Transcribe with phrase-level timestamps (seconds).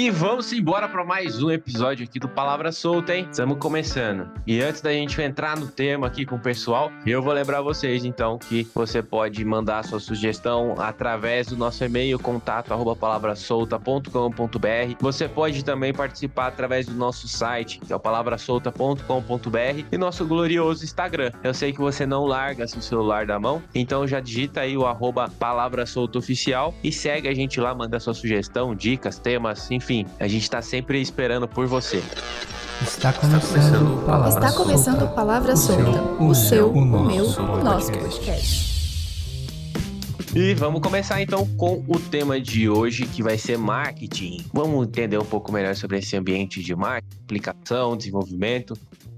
[0.00, 3.28] E vamos embora para mais um episódio aqui do Palavra Solta, hein?
[3.30, 4.30] Estamos começando.
[4.46, 8.02] E antes da gente entrar no tema aqui com o pessoal, eu vou lembrar vocês
[8.02, 14.08] então que você pode mandar sua sugestão através do nosso e-mail contato arroba palavrasolta.com.br.
[15.00, 20.82] Você pode também participar através do nosso site, que é o palavrasolta.com.br e nosso glorioso
[20.82, 21.30] Instagram.
[21.44, 24.86] Eu sei que você não larga seu celular da mão, então já digita aí o
[24.86, 29.89] arroba palavra solta oficial e segue a gente lá, manda sua sugestão, dicas, temas, enfim
[29.90, 32.00] enfim, a gente está sempre esperando por você.
[32.80, 36.00] Está começando o Palavra Está começando o Palavra Solta.
[36.22, 38.70] O seu, o meu, o nosso podcast.
[40.32, 44.46] E vamos começar então com o tema de hoje, que vai ser marketing.
[44.54, 48.74] Vamos entender um pouco melhor sobre esse ambiente de marketing, aplicação, desenvolvimento.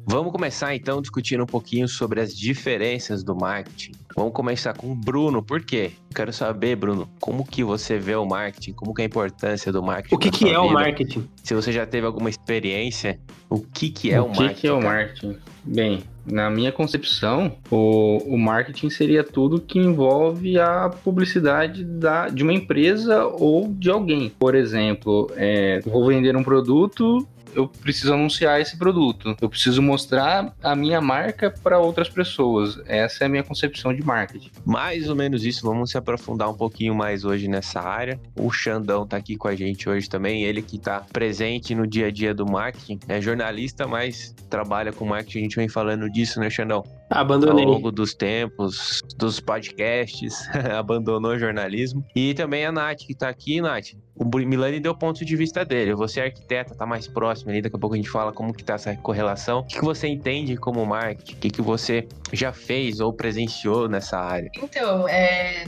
[0.06, 3.92] Vamos começar então discutindo um pouquinho sobre as diferenças do marketing.
[4.16, 5.93] Vamos começar com o Bruno, por quê?
[6.15, 9.83] Quero saber, Bruno, como que você vê o marketing, como que é a importância do
[9.83, 10.15] marketing?
[10.15, 10.63] O que, que é vida?
[10.63, 11.29] o marketing?
[11.43, 14.45] Se você já teve alguma experiência, o que que é o, o marketing?
[14.45, 15.37] O que, que é o marketing?
[15.65, 22.43] Bem, na minha concepção, o, o marketing seria tudo que envolve a publicidade da, de
[22.43, 24.32] uma empresa ou de alguém.
[24.38, 29.36] Por exemplo, é, vou vender um produto eu preciso anunciar esse produto.
[29.40, 32.80] Eu preciso mostrar a minha marca para outras pessoas.
[32.86, 34.50] Essa é a minha concepção de marketing.
[34.64, 35.66] Mais ou menos isso.
[35.66, 38.20] Vamos se aprofundar um pouquinho mais hoje nessa área.
[38.36, 40.45] O Xandão tá aqui com a gente hoje também.
[40.45, 42.98] Ele que tá presente no dia a dia do marketing.
[43.08, 45.38] É jornalista, mas trabalha com marketing.
[45.38, 46.84] A gente vem falando disso, né, Xandão?
[47.10, 47.64] Abandonei.
[47.64, 52.04] Ao longo dos tempos, dos podcasts, abandonou o jornalismo.
[52.16, 53.92] E também a Nath, que tá aqui, Nath.
[54.23, 55.95] O Milani deu ponto de vista dele.
[55.95, 58.62] Você é arquiteta, tá mais próximo ali, daqui a pouco a gente fala como que
[58.62, 59.60] tá essa correlação.
[59.60, 61.34] O que, que você entende como marketing?
[61.34, 64.50] O que, que você já fez ou presenciou nessa área?
[64.56, 65.66] Então, é,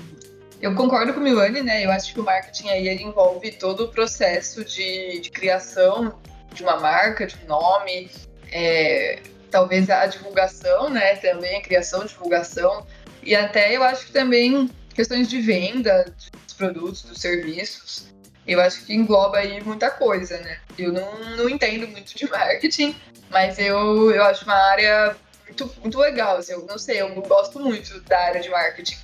[0.62, 1.84] eu concordo com o Milani, né?
[1.84, 6.14] Eu acho que o marketing aí ele envolve todo o processo de, de criação
[6.52, 8.08] de uma marca, de um nome,
[8.52, 11.17] é, talvez a divulgação, né?
[11.17, 12.86] Também a criação, divulgação
[13.24, 16.05] e até eu acho que também questões de venda
[16.45, 18.14] dos produtos, dos serviços
[18.46, 20.58] eu acho que engloba aí muita coisa, né?
[20.78, 22.94] Eu não, não entendo muito de marketing,
[23.30, 25.16] mas eu, eu acho uma área
[25.46, 28.96] muito, muito legal, assim, eu não sei, eu gosto muito da área de marketing.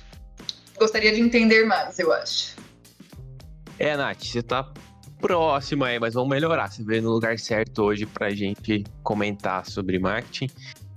[0.77, 2.55] Gostaria de entender mais, eu acho.
[3.77, 4.71] É, Nath, você tá
[5.19, 6.69] próxima aí, mas vamos melhorar.
[6.69, 10.49] Você veio no lugar certo hoje pra gente comentar sobre marketing.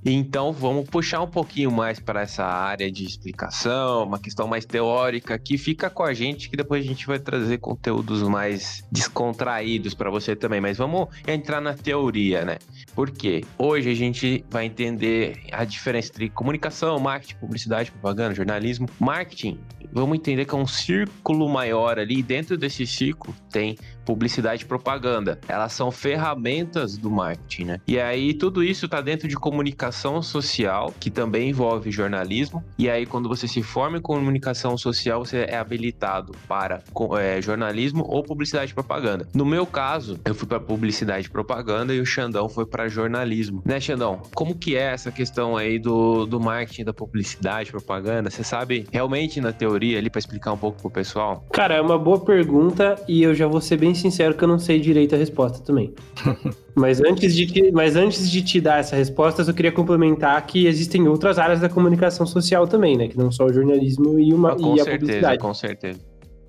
[0.04, 5.38] Então vamos puxar um pouquinho mais para essa área de explicação, uma questão mais teórica,
[5.38, 10.10] que fica com a gente, que depois a gente vai trazer conteúdos mais descontraídos para
[10.10, 10.60] você também.
[10.60, 12.58] Mas vamos entrar na teoria, né?
[12.94, 18.86] Porque hoje a gente vai entender a diferença entre comunicação, marketing, publicidade, propaganda, jornalismo.
[19.00, 19.58] Marketing,
[19.90, 25.40] vamos entender que é um círculo maior ali, dentro desse círculo tem publicidade e propaganda.
[25.48, 27.80] Elas são ferramentas do marketing, né?
[27.86, 32.62] E aí tudo isso está dentro de comunicação social, que também envolve jornalismo.
[32.78, 36.82] E aí quando você se forma em comunicação social, você é habilitado para
[37.18, 39.26] é, jornalismo ou publicidade e propaganda.
[39.34, 43.62] No meu caso, eu fui para publicidade e propaganda e o Xandão foi para jornalismo.
[43.64, 44.22] Né, Xandão?
[44.34, 48.30] Como que é essa questão aí do, do marketing, da publicidade, propaganda?
[48.30, 51.46] Você sabe realmente na teoria ali para explicar um pouco pro pessoal?
[51.52, 54.58] Cara, é uma boa pergunta e eu já vou ser bem sincero que eu não
[54.58, 55.92] sei direito a resposta também.
[56.74, 60.66] mas, antes de te, mas antes de te dar essa resposta, eu queria complementar que
[60.66, 63.08] existem outras áreas da comunicação social também, né?
[63.08, 65.38] Que não só o jornalismo e, uma, ah, com e a certeza, publicidade.
[65.38, 66.00] Com certeza.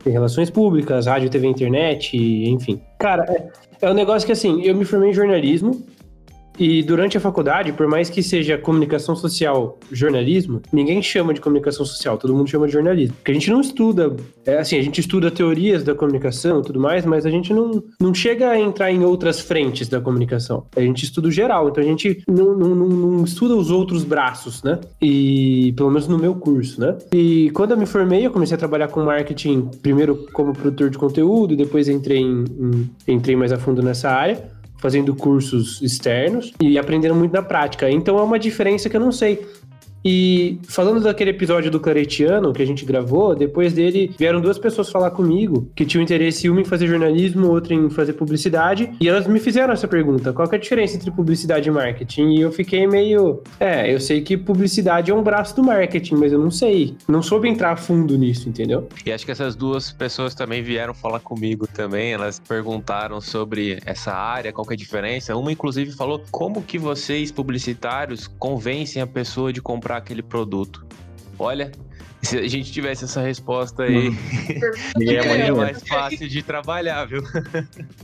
[0.04, 2.80] Tem relações públicas, rádio, TV, internet, enfim.
[3.00, 5.84] Cara, é, é um negócio que assim, eu me formei em jornalismo,
[6.58, 11.86] e durante a faculdade, por mais que seja comunicação social, jornalismo, ninguém chama de comunicação
[11.86, 13.16] social, todo mundo chama de jornalismo.
[13.16, 16.80] Porque a gente não estuda, é, assim, a gente estuda teorias da comunicação e tudo
[16.80, 20.66] mais, mas a gente não, não chega a entrar em outras frentes da comunicação.
[20.76, 24.04] A gente estuda o geral, então a gente não, não, não, não estuda os outros
[24.04, 24.80] braços, né?
[25.02, 26.98] E pelo menos no meu curso, né?
[27.14, 30.98] E quando eu me formei, eu comecei a trabalhar com marketing, primeiro como produtor de
[30.98, 32.46] conteúdo, depois entrei, em,
[33.08, 34.56] em, entrei mais a fundo nessa área
[34.86, 37.90] fazendo cursos externos e aprendendo muito na prática.
[37.90, 39.44] Então é uma diferença que eu não sei.
[40.06, 44.88] E falando daquele episódio do Claretiano que a gente gravou, depois dele vieram duas pessoas
[44.92, 49.26] falar comigo que tinham interesse, uma em fazer jornalismo, outra em fazer publicidade, e elas
[49.26, 52.36] me fizeram essa pergunta: qual é a diferença entre publicidade e marketing?
[52.36, 53.42] E eu fiquei meio.
[53.60, 56.96] É, eu sei que publicidade é um braço do marketing, mas eu não sei.
[57.08, 58.88] Não soube entrar a fundo nisso, entendeu?
[59.04, 62.14] E acho que essas duas pessoas também vieram falar comigo também.
[62.14, 65.36] Elas perguntaram sobre essa área, qual é a diferença.
[65.36, 70.86] Uma, inclusive, falou como que vocês, publicitários, convencem a pessoa de comprar comprar aquele produto?
[71.38, 71.72] Olha,
[72.22, 74.10] se a gente tivesse essa resposta aí,
[75.00, 77.24] é muito mais fácil de trabalhar, viu?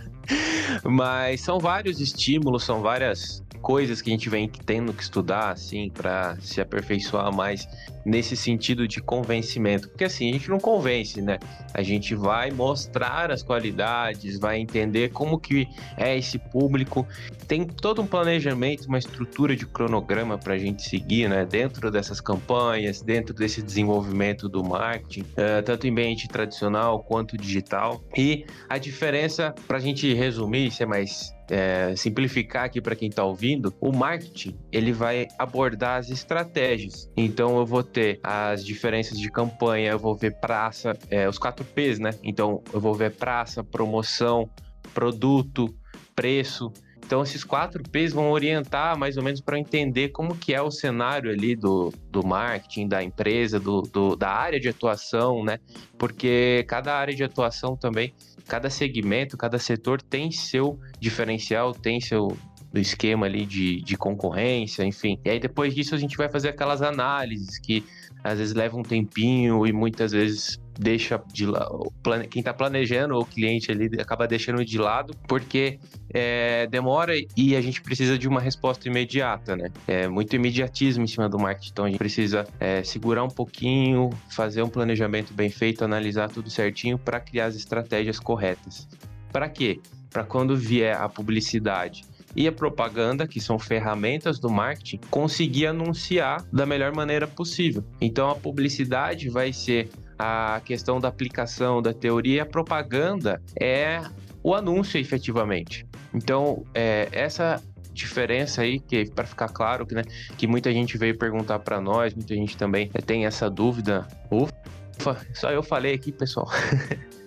[0.83, 5.89] Mas são vários estímulos, são várias coisas que a gente vem tendo que estudar, assim,
[5.89, 7.67] para se aperfeiçoar mais
[8.05, 9.89] nesse sentido de convencimento.
[9.89, 11.37] Porque assim, a gente não convence, né?
[11.73, 15.67] A gente vai mostrar as qualidades, vai entender como que
[15.97, 17.07] é esse público.
[17.47, 21.45] Tem todo um planejamento, uma estrutura de cronograma para a gente seguir, né?
[21.45, 28.03] Dentro dessas campanhas, dentro desse desenvolvimento do marketing, uh, tanto em ambiente tradicional quanto digital.
[28.17, 33.25] E a diferença, para a gente resumir, ser mais é, simplificar aqui para quem está
[33.25, 37.11] ouvindo, o marketing ele vai abordar as estratégias.
[37.15, 41.63] Então eu vou ter as diferenças de campanha, eu vou ver praça, é, os 4
[41.65, 42.11] P's, né?
[42.23, 44.49] Então eu vou ver praça, promoção,
[44.93, 45.73] produto,
[46.15, 46.71] preço.
[47.03, 50.71] Então esses quatro P's vão orientar mais ou menos para entender como que é o
[50.71, 55.59] cenário ali do, do marketing, da empresa, do, do, da área de atuação, né?
[55.97, 58.13] Porque cada área de atuação também
[58.51, 62.37] cada segmento, cada setor tem seu diferencial, tem seu
[62.79, 65.19] esquema ali de, de concorrência, enfim.
[65.25, 67.83] E aí depois disso a gente vai fazer aquelas análises que
[68.23, 71.91] às vezes levam um tempinho e muitas vezes deixa de lado,
[72.29, 75.79] quem está planejando o cliente ali acaba deixando de lado porque
[76.13, 79.69] é, demora e a gente precisa de uma resposta imediata, né?
[79.87, 84.09] É muito imediatismo em cima do marketing, então a gente precisa é, segurar um pouquinho,
[84.29, 88.87] fazer um planejamento bem feito, analisar tudo certinho para criar as estratégias corretas.
[89.31, 89.79] Para quê?
[90.09, 92.03] Para quando vier a publicidade
[92.35, 97.83] e a propaganda, que são ferramentas do marketing, conseguir anunciar da melhor maneira possível.
[97.99, 104.01] Então a publicidade vai ser a questão da aplicação da teoria, a propaganda é
[104.43, 105.85] o anúncio efetivamente.
[106.13, 107.61] Então, é, essa
[107.93, 110.03] diferença aí, que para ficar claro que, né,
[110.37, 114.07] que muita gente veio perguntar para nós, muita gente também tem essa dúvida.
[114.31, 116.47] Ufa, só eu falei aqui, pessoal.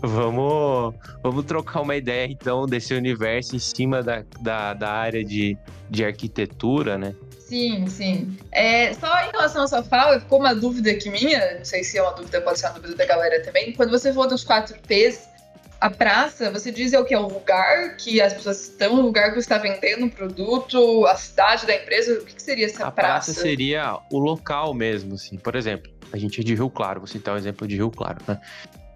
[0.00, 5.56] vamos, vamos trocar uma ideia então desse universo em cima da, da, da área de,
[5.88, 7.14] de arquitetura, né?
[7.38, 8.38] Sim, sim.
[8.52, 11.98] É, só em relação à sua fala, ficou uma dúvida aqui minha, não sei se
[11.98, 13.72] é uma dúvida, pode ser uma dúvida da galera também.
[13.72, 15.28] Quando você falou dos quatro P's,
[15.80, 17.14] a praça, você diz é o que?
[17.14, 21.06] É o lugar que as pessoas estão, o lugar que você está vendendo o produto,
[21.06, 23.30] a cidade da empresa, o que, que seria essa a praça?
[23.30, 25.36] A praça seria o local mesmo, assim.
[25.38, 27.90] Por exemplo, a gente é de Rio Claro, vou citar o um exemplo de Rio
[27.90, 28.38] Claro, né?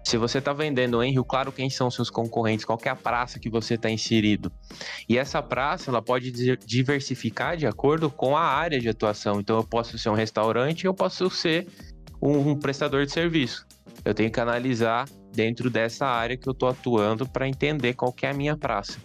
[0.05, 2.63] Se você está vendendo em Rio Claro, quem são seus concorrentes?
[2.63, 4.51] Qual é a praça que você está inserido?
[5.09, 6.31] E essa praça, ela pode
[6.63, 9.39] diversificar de acordo com a área de atuação.
[9.39, 11.67] Então, eu posso ser um restaurante, eu posso ser
[12.21, 13.65] um, um prestador de serviço.
[14.05, 18.29] Eu tenho que analisar dentro dessa área que eu estou atuando para entender qual é
[18.29, 18.99] a minha praça.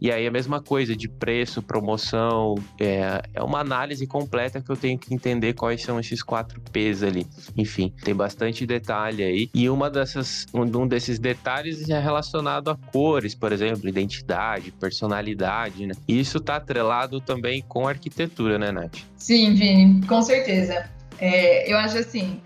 [0.00, 4.76] E aí a mesma coisa de preço, promoção, é, é uma análise completa que eu
[4.76, 7.26] tenho que entender quais são esses quatro P's ali.
[7.56, 9.50] Enfim, tem bastante detalhe aí.
[9.54, 15.94] E uma dessas, um desses detalhes é relacionado a cores, por exemplo, identidade, personalidade, né?
[16.06, 18.98] E isso tá atrelado também com arquitetura, né, Nath?
[19.16, 20.88] Sim, Vini, com certeza.
[21.18, 22.40] É, eu acho assim,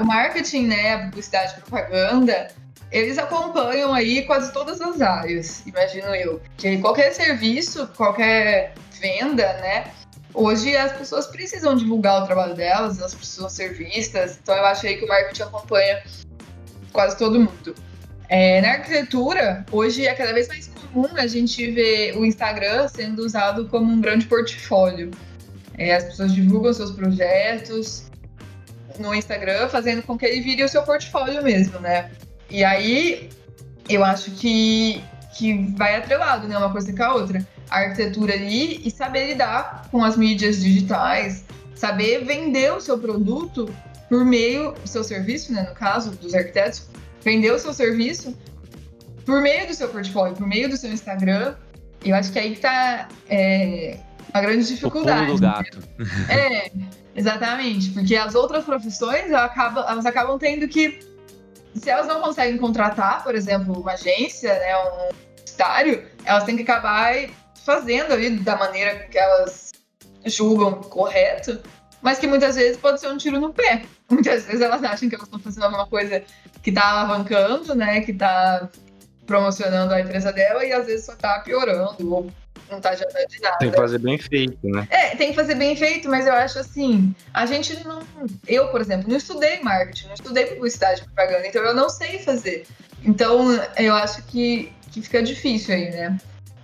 [0.00, 2.48] o marketing, né, a publicidade, a propaganda,
[2.90, 6.40] eles acompanham aí quase todas as áreas, imagino eu.
[6.56, 9.92] Porque qualquer serviço, qualquer venda, né?
[10.34, 14.38] Hoje as pessoas precisam divulgar o trabalho delas, elas precisam ser vistas.
[14.42, 16.02] Então eu acho aí que o marketing acompanha
[16.92, 17.74] quase todo mundo.
[18.28, 23.24] É, na arquitetura, hoje é cada vez mais comum a gente ver o Instagram sendo
[23.24, 25.10] usado como um grande portfólio.
[25.76, 28.10] É, as pessoas divulgam seus projetos
[28.98, 32.10] no Instagram, fazendo com que ele vire o seu portfólio mesmo, né?
[32.50, 33.30] E aí,
[33.88, 35.02] eu acho que,
[35.36, 36.56] que vai atrelado, né?
[36.56, 37.46] Uma coisa com a outra.
[37.70, 43.72] A arquitetura ali e saber lidar com as mídias digitais, saber vender o seu produto
[44.08, 45.62] por meio do seu serviço, né?
[45.68, 46.88] No caso dos arquitetos,
[47.22, 48.36] vender o seu serviço
[49.24, 51.54] por meio do seu portfólio, por meio do seu Instagram.
[52.04, 53.98] Eu acho que aí que tá é,
[54.32, 55.30] a grande dificuldade.
[55.30, 55.78] O do gato.
[56.28, 56.70] É,
[57.14, 57.90] exatamente.
[57.90, 60.98] Porque as outras profissões elas acabam, elas acabam tendo que
[61.74, 66.62] se elas não conseguem contratar, por exemplo, uma agência, né, um publicitário, elas têm que
[66.62, 67.14] acabar
[67.64, 69.70] fazendo ali da maneira que elas
[70.24, 71.60] julgam correto,
[72.02, 73.82] mas que muitas vezes pode ser um tiro no pé.
[74.10, 76.20] Muitas vezes elas acham que elas estão fazendo alguma coisa
[76.62, 78.68] que está alavancando, né, que está
[79.24, 82.32] promocionando a empresa dela e às vezes só está piorando ou
[82.70, 83.58] não tá adiantando de nada.
[83.58, 84.86] Tem que fazer bem feito, né?
[84.90, 88.02] É, tem que fazer bem feito, mas eu acho assim, a gente não.
[88.46, 92.18] Eu, por exemplo, não estudei marketing, não estudei publicidade e propaganda, então eu não sei
[92.20, 92.66] fazer.
[93.04, 96.18] Então, eu acho que, que fica difícil aí, né?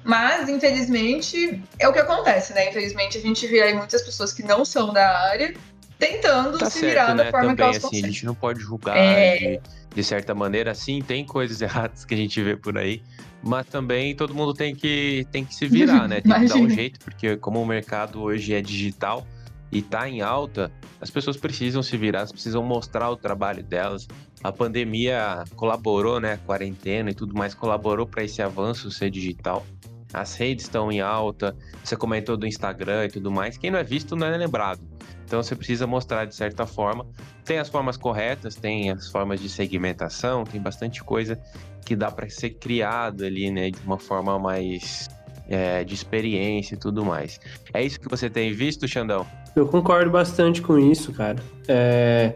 [0.05, 2.69] Mas, infelizmente, é o que acontece, né?
[2.69, 5.53] Infelizmente, a gente vê aí muitas pessoas que não são da área
[5.99, 7.25] tentando Tá se certo, virar né?
[7.25, 8.13] da forma que Também, elas assim, a conseguem.
[8.13, 9.37] gente não pode julgar É.
[9.39, 9.61] de,
[9.95, 13.03] de certa maneira, assim, tem coisas erradas que a gente vê por aí,
[13.43, 16.21] mas também todo mundo tem que, tem que se virar, né?
[16.23, 19.27] Tem que dar um jeito, porque como o mercado hoje é digital
[19.73, 24.07] e tá em alta, as pessoas precisam se virar, elas precisam mostrar o trabalho delas.
[24.45, 26.35] A pandemia colaborou, né?
[26.35, 29.67] A quarentena e tudo mais colaborou para esse avanço ser digital.
[30.13, 33.59] As redes estão em alta, você comentou do Instagram e tudo mais.
[33.59, 34.81] Quem não é visto não é lembrado.
[35.25, 37.05] Então você precisa mostrar de certa forma.
[37.45, 41.39] Tem as formas corretas, tem as formas de segmentação, tem bastante coisa
[41.85, 45.09] que dá para ser criado ali, né, de uma forma mais
[45.49, 47.41] é, de experiência e tudo mais.
[47.73, 49.27] É isso que você tem visto, Xandão?
[49.55, 51.39] Eu concordo bastante com isso, cara.
[51.69, 52.33] É,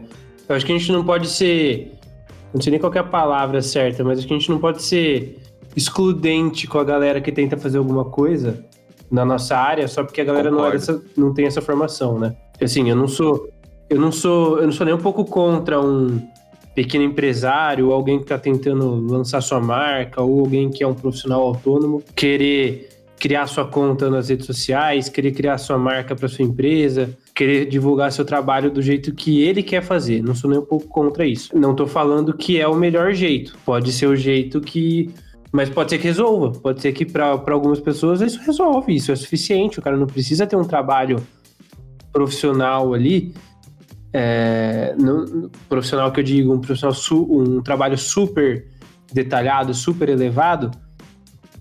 [0.47, 1.93] eu acho que a gente não pode ser.
[2.53, 4.81] Não sei nem qual é a palavra certa, mas acho que a gente não pode
[4.81, 5.39] ser
[5.75, 8.63] excludente com a galera que tenta fazer alguma coisa
[9.09, 12.35] na nossa área só porque a galera não, é dessa- não tem essa formação, né?
[12.61, 13.49] Assim, eu não sou.
[13.89, 14.57] Eu não sou.
[14.59, 16.21] Eu não sou nem um pouco contra um
[16.73, 20.93] pequeno empresário, ou alguém que está tentando lançar sua marca, ou alguém que é um
[20.93, 22.87] profissional autônomo, querer
[23.19, 28.11] criar sua conta nas redes sociais, querer criar sua marca para sua empresa, querer divulgar
[28.11, 30.23] seu trabalho do jeito que ele quer fazer.
[30.23, 31.49] Não sou nem um pouco contra isso.
[31.55, 33.57] Não tô falando que é o melhor jeito.
[33.65, 35.09] Pode ser o jeito que.
[35.51, 36.51] Mas pode ser que resolva.
[36.59, 38.95] Pode ser que para algumas pessoas isso resolve.
[38.95, 39.79] Isso é suficiente.
[39.79, 41.21] O cara não precisa ter um trabalho
[42.11, 43.33] profissional ali.
[44.13, 48.65] é, não- profissional que eu digo, um profissional su- um trabalho super
[49.13, 50.69] detalhado, super elevado,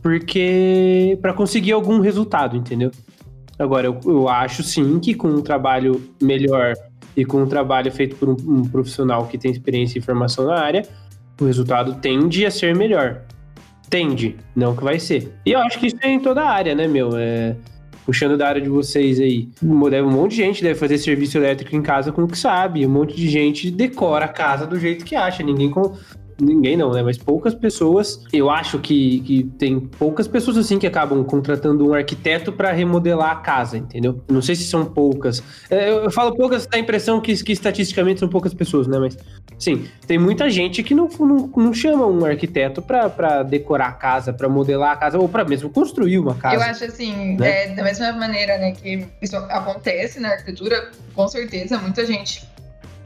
[0.02, 2.90] porque para conseguir algum resultado, entendeu?
[3.56, 6.75] Agora, eu, eu acho sim que com um trabalho melhor
[7.16, 10.59] e com um trabalho feito por um, um profissional que tem experiência e formação na
[10.59, 10.82] área,
[11.40, 13.23] o resultado tende a ser melhor.
[13.90, 15.32] Tende, não que vai ser.
[15.44, 17.11] E eu acho que isso é em toda a área, né, meu?
[17.16, 17.56] É,
[18.06, 19.75] puxando da área de vocês aí, um
[20.11, 22.87] monte de gente deve fazer serviço elétrico em casa com o que sabe.
[22.87, 25.42] Um monte de gente decora a casa do jeito que acha.
[25.42, 25.97] Ninguém com,
[26.40, 27.02] Ninguém não, né?
[27.02, 28.25] Mas poucas pessoas.
[28.32, 33.30] Eu acho que, que tem poucas pessoas assim que acabam contratando um arquiteto para remodelar
[33.30, 34.23] a casa, entendeu?
[34.28, 35.42] Não sei se são poucas.
[35.68, 38.99] É, Eu, eu falo poucas, dá a impressão que, que estatisticamente são poucas pessoas, né?
[38.99, 39.16] Mas,
[39.59, 44.32] sim, tem muita gente que não, não, não chama um arquiteto para decorar a casa,
[44.32, 46.56] para modelar a casa, ou para mesmo construir uma casa.
[46.56, 47.64] Eu acho assim, né?
[47.64, 52.49] é, da mesma maneira né, que isso acontece na arquitetura, com certeza muita gente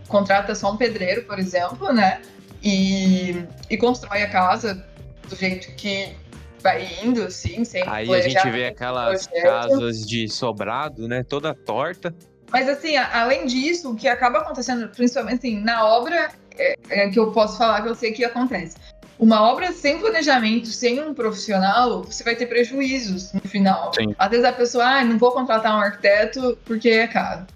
[0.09, 2.21] contrata só um pedreiro, por exemplo, né?
[2.65, 4.85] E, e constrói a casa
[5.29, 6.15] do jeito que
[6.63, 9.45] vai indo, assim, sem Aí a gente vê aquelas projeto.
[9.45, 11.23] casas de sobrado, né?
[11.23, 12.15] Toda torta.
[12.51, 17.19] Mas assim, além disso, o que acaba acontecendo, principalmente assim, na obra, é, é que
[17.19, 18.77] eu posso falar que eu sei que acontece.
[19.19, 23.93] Uma obra sem planejamento, sem um profissional, você vai ter prejuízos no final.
[23.95, 24.15] Sim.
[24.19, 27.47] Às vezes a pessoa, ah, não vou contratar um arquiteto porque é caro.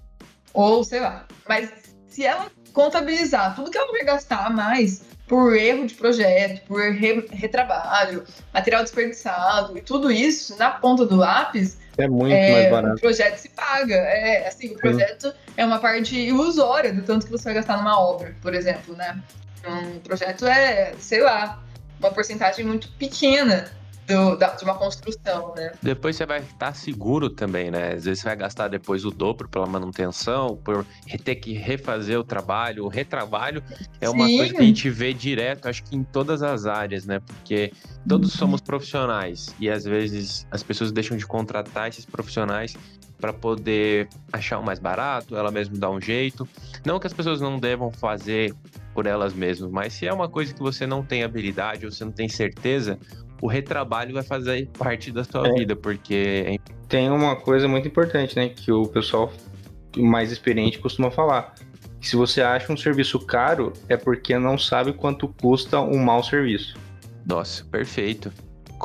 [0.53, 1.25] Ou sei lá.
[1.47, 1.71] Mas
[2.07, 2.47] se ela
[2.83, 8.23] contabilizar tudo que ela vai gastar a mais por erro de projeto, por re- retrabalho,
[8.53, 13.01] material desperdiçado e tudo isso na ponta do lápis, É muito é, mais o barato.
[13.01, 13.93] projeto se paga.
[13.95, 17.99] É, assim, o projeto é uma parte ilusória do tanto que você vai gastar numa
[17.99, 19.21] obra, por exemplo, né?
[19.67, 21.61] Um projeto é, sei lá,
[21.99, 23.69] uma porcentagem muito pequena
[24.09, 25.71] do- da- de uma construção, né?
[25.81, 27.93] Depois você vai estar seguro também, né?
[27.93, 30.85] Às vezes você vai gastar depois o dobro pela manutenção, por
[31.23, 32.85] ter que refazer o trabalho.
[32.85, 33.63] O retrabalho
[34.01, 34.37] é uma Sim.
[34.37, 37.19] coisa que a gente vê direto, acho que em todas as áreas, né?
[37.19, 37.71] Porque
[38.07, 42.75] todos somos profissionais e às vezes as pessoas deixam de contratar esses profissionais
[43.21, 46.47] para poder achar o mais barato, ela mesma dá um jeito.
[46.85, 48.55] Não que as pessoas não devam fazer
[48.93, 52.03] por elas mesmas, mas se é uma coisa que você não tem habilidade ou você
[52.03, 52.97] não tem certeza,
[53.41, 55.53] o retrabalho vai fazer parte da sua É.
[55.53, 58.49] vida, porque é Tem uma coisa muito importante, né?
[58.49, 59.31] Que o pessoal
[59.97, 61.53] mais experiente costuma falar.
[62.01, 66.23] Que se você acha um serviço caro, é porque não sabe quanto custa um mau
[66.23, 66.75] serviço.
[67.25, 68.31] Nossa, perfeito.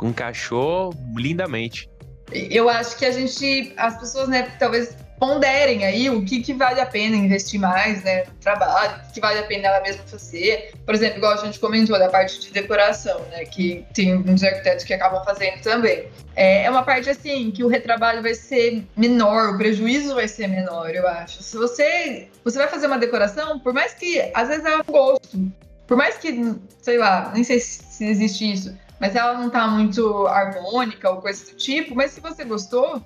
[0.03, 1.89] Encaixou lindamente.
[2.31, 6.81] Eu acho que a gente, as pessoas, né, talvez ponderem aí o que, que vale
[6.81, 10.03] a pena investir mais, né, no trabalho, o que, que vale a pena ela mesma
[10.03, 10.73] fazer.
[10.85, 14.83] Por exemplo, igual a gente comentou da parte de decoração, né, que tem muitos arquitetos
[14.83, 16.09] que acabam fazendo também.
[16.35, 20.47] É, é uma parte assim que o retrabalho vai ser menor, o prejuízo vai ser
[20.47, 21.41] menor, eu acho.
[21.41, 25.51] Se você, você vai fazer uma decoração, por mais que às vezes um gosto,
[25.87, 29.67] por mais que, sei lá, nem sei se se existe isso, mas ela não tá
[29.67, 33.01] muito harmônica ou coisa do tipo, mas se você gostou,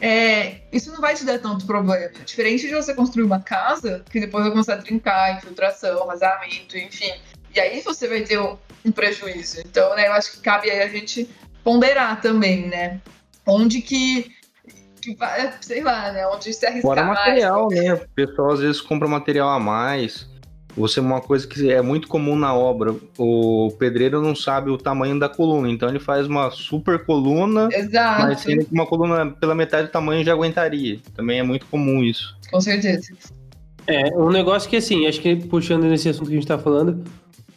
[0.00, 2.10] é, isso não vai te dar tanto problema.
[2.24, 7.12] Diferente de você construir uma casa, que depois vai começar a trincar, infiltração, vazamento, enfim.
[7.54, 9.60] E aí você vai ter um, um prejuízo.
[9.60, 11.28] Então, né, eu acho que cabe aí a gente
[11.62, 13.00] ponderar também, né?
[13.46, 14.30] Onde que.
[15.60, 16.26] sei lá, né?
[16.28, 17.84] Onde se arriscar Fora material, mais.
[17.84, 17.94] né?
[17.94, 20.28] O pessoal às vezes compra material a mais.
[20.76, 25.18] Você uma coisa que é muito comum na obra, o pedreiro não sabe o tamanho
[25.18, 29.54] da coluna, então ele faz uma super coluna, Exato, mas sendo que uma coluna pela
[29.54, 30.98] metade do tamanho já aguentaria.
[31.14, 32.36] Também é muito comum isso.
[32.50, 33.12] com certeza.
[33.86, 37.02] É, um negócio que assim, acho que puxando nesse assunto que a gente tá falando,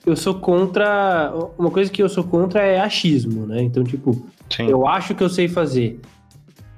[0.06, 1.32] eu sou contra.
[1.58, 3.62] Uma coisa que eu sou contra é achismo, né?
[3.62, 4.68] Então, tipo, Sim.
[4.68, 6.00] eu acho que eu sei fazer.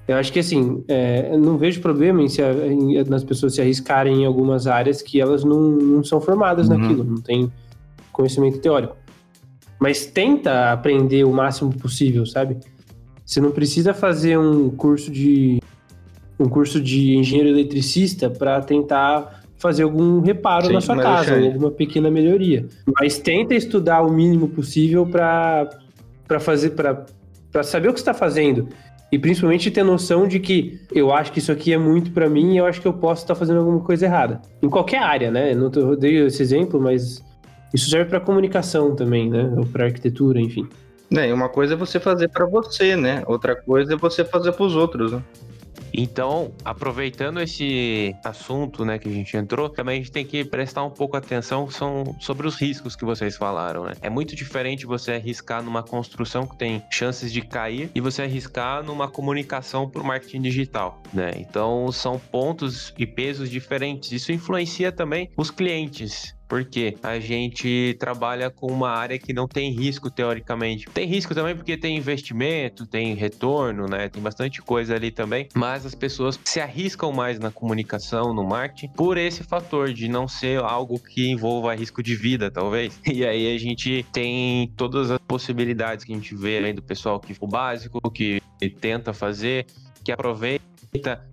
[0.08, 4.22] Eu acho que assim, é, não vejo problema em, se, em nas pessoas se arriscarem
[4.22, 6.78] em algumas áreas que elas não, não são formadas Uhum.
[6.78, 7.52] naquilo, não tem
[8.12, 8.96] conhecimento teórico.
[9.80, 12.58] Mas tenta aprender o máximo possível, sabe?
[13.26, 15.60] Você não precisa fazer um curso de
[16.40, 21.72] um curso de engenheiro eletricista para tentar fazer algum reparo Sim, na sua casa, alguma
[21.72, 22.68] pequena melhoria.
[23.00, 25.70] Mas tenta estudar o mínimo possível para
[26.28, 27.06] para fazer para
[27.52, 28.68] para saber o que está fazendo
[29.16, 32.54] e principalmente ter noção de que eu acho que isso aqui é muito para mim
[32.54, 34.42] e eu acho que eu posso estar fazendo alguma coisa errada.
[34.62, 35.56] Em qualquer área, né?
[35.56, 37.24] Não eu dei esse exemplo, mas
[37.74, 39.54] isso serve para comunicação também, né?
[39.56, 40.68] Ou para arquitetura, enfim.
[41.16, 43.24] É, uma coisa é você fazer pra você, né?
[43.26, 45.24] Outra coisa é você fazer pros outros, né?
[45.94, 50.84] Então, aproveitando esse assunto, né, que a gente entrou, também a gente tem que prestar
[50.84, 53.94] um pouco atenção são sobre os riscos que vocês falaram, né?
[54.02, 58.84] É muito diferente você arriscar numa construção que tem chances de cair e você arriscar
[58.84, 61.32] numa comunicação por marketing digital, né?
[61.38, 64.12] Então, são pontos e pesos diferentes.
[64.12, 66.36] Isso influencia também os clientes.
[66.48, 70.88] Porque a gente trabalha com uma área que não tem risco, teoricamente.
[70.94, 74.10] Tem risco também porque tem investimento, tem retorno, né?
[74.10, 75.48] Tem bastante coisa ali também.
[75.54, 80.28] Mas as pessoas se arriscam mais na comunicação, no marketing, por esse fator de não
[80.28, 83.00] ser algo que envolva risco de vida, talvez.
[83.16, 87.18] E aí a gente tem todas as possibilidades que a gente vê além do pessoal
[87.18, 88.42] que o básico, que
[88.82, 89.66] tenta fazer,
[90.04, 90.75] que aproveita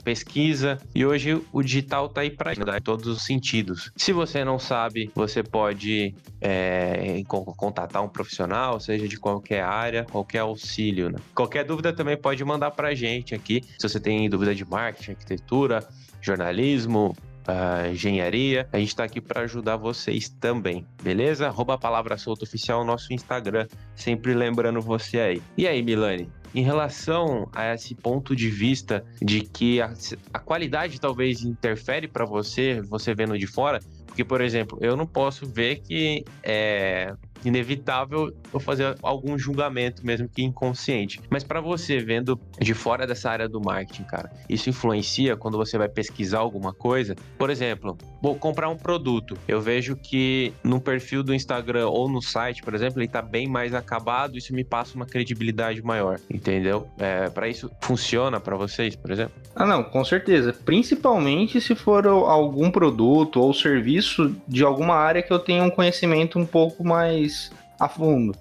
[0.04, 3.90] pesquisa e hoje o digital tá aí para em todos os sentidos.
[3.96, 10.04] Se você não sabe, você pode é, con- contatar um profissional, seja de qualquer área,
[10.04, 11.10] qualquer auxílio.
[11.10, 11.18] Né?
[11.34, 13.62] Qualquer dúvida também pode mandar para gente aqui.
[13.78, 15.86] Se você tem dúvida de marketing, arquitetura,
[16.20, 17.14] jornalismo,
[17.46, 21.46] ah, engenharia, a gente está aqui para ajudar vocês também, beleza?
[21.48, 25.42] Arroba a palavra solta oficial no nosso Instagram, sempre lembrando você aí.
[25.56, 26.30] E aí, Milani?
[26.54, 29.92] Em relação a esse ponto de vista de que a,
[30.32, 35.06] a qualidade talvez interfere para você, você vendo de fora, porque, por exemplo, eu não
[35.06, 41.20] posso ver que é inevitável eu fazer algum julgamento, mesmo que inconsciente.
[41.30, 45.78] Mas para você, vendo de fora dessa área do marketing, cara, isso influencia quando você
[45.78, 47.16] vai pesquisar alguma coisa?
[47.38, 49.36] Por exemplo, vou comprar um produto.
[49.46, 53.48] Eu vejo que no perfil do Instagram ou no site, por exemplo, ele tá bem
[53.48, 56.86] mais acabado, isso me passa uma credibilidade maior, entendeu?
[56.98, 59.34] É, para isso funciona para vocês, por exemplo?
[59.54, 60.52] Ah, não, com certeza.
[60.52, 66.38] Principalmente se for algum produto ou serviço de alguma área que eu tenha um conhecimento
[66.38, 67.31] um pouco mais
[67.78, 68.34] a fundo.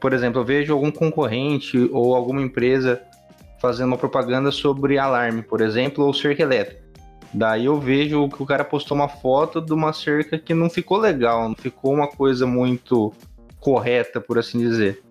[0.00, 3.00] Por exemplo, eu vejo algum concorrente ou alguma empresa
[3.60, 6.80] fazendo uma propaganda sobre alarme, por exemplo, ou cerca elétrica.
[7.32, 10.98] Daí eu vejo que o cara postou uma foto de uma cerca que não ficou
[10.98, 13.12] legal, não ficou uma coisa muito
[13.60, 15.02] correta, por assim dizer.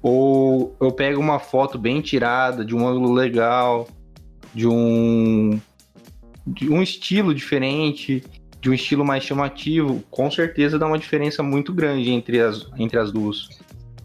[0.00, 3.88] Ou eu pego uma foto bem tirada, de um ângulo legal,
[4.54, 5.58] de um
[6.46, 8.22] de um estilo diferente,
[8.62, 12.96] de um estilo mais chamativo, com certeza dá uma diferença muito grande entre as, entre
[12.96, 13.48] as duas.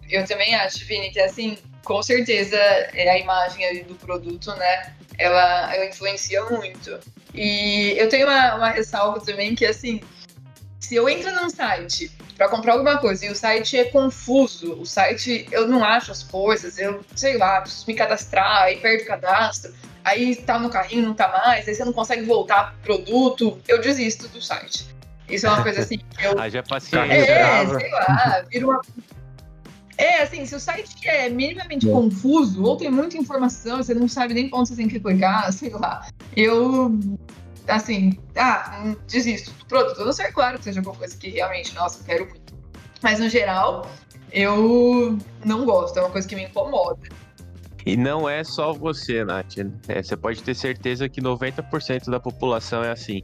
[0.09, 4.93] Eu também acho, Vini, que assim, com certeza é a imagem do produto, né?
[5.15, 6.99] Ela, ela influencia muito.
[7.35, 10.01] E eu tenho uma, uma ressalva também que assim,
[10.79, 14.87] se eu entro num site para comprar alguma coisa e o site é confuso, o
[14.87, 19.07] site eu não acho as coisas, eu sei lá, preciso me cadastrar, aí perto o
[19.07, 19.71] cadastro,
[20.07, 23.81] aí tá no carrinho, não tá mais, aí você não consegue voltar pro produto, eu
[23.81, 24.87] desisto do site.
[25.29, 27.13] Isso é uma coisa assim que eu Haja paciência.
[27.13, 28.81] é, sei lá, vira uma.
[29.97, 31.91] É, assim, se o site é minimamente É.
[31.91, 35.51] confuso ou tem muita informação, você não sabe nem pra onde você tem que clicar,
[35.51, 36.07] sei lá.
[36.35, 36.97] Eu,
[37.67, 40.01] assim, ah, hum, desisto do produto.
[40.01, 42.53] A não ser, claro, que seja alguma coisa que realmente, nossa, eu quero muito.
[43.01, 43.89] Mas, no geral,
[44.31, 46.99] eu não gosto, é uma coisa que me incomoda.
[47.87, 49.59] E não é só você, Nath.
[49.87, 53.23] É, você pode ter certeza que 90% da população é assim.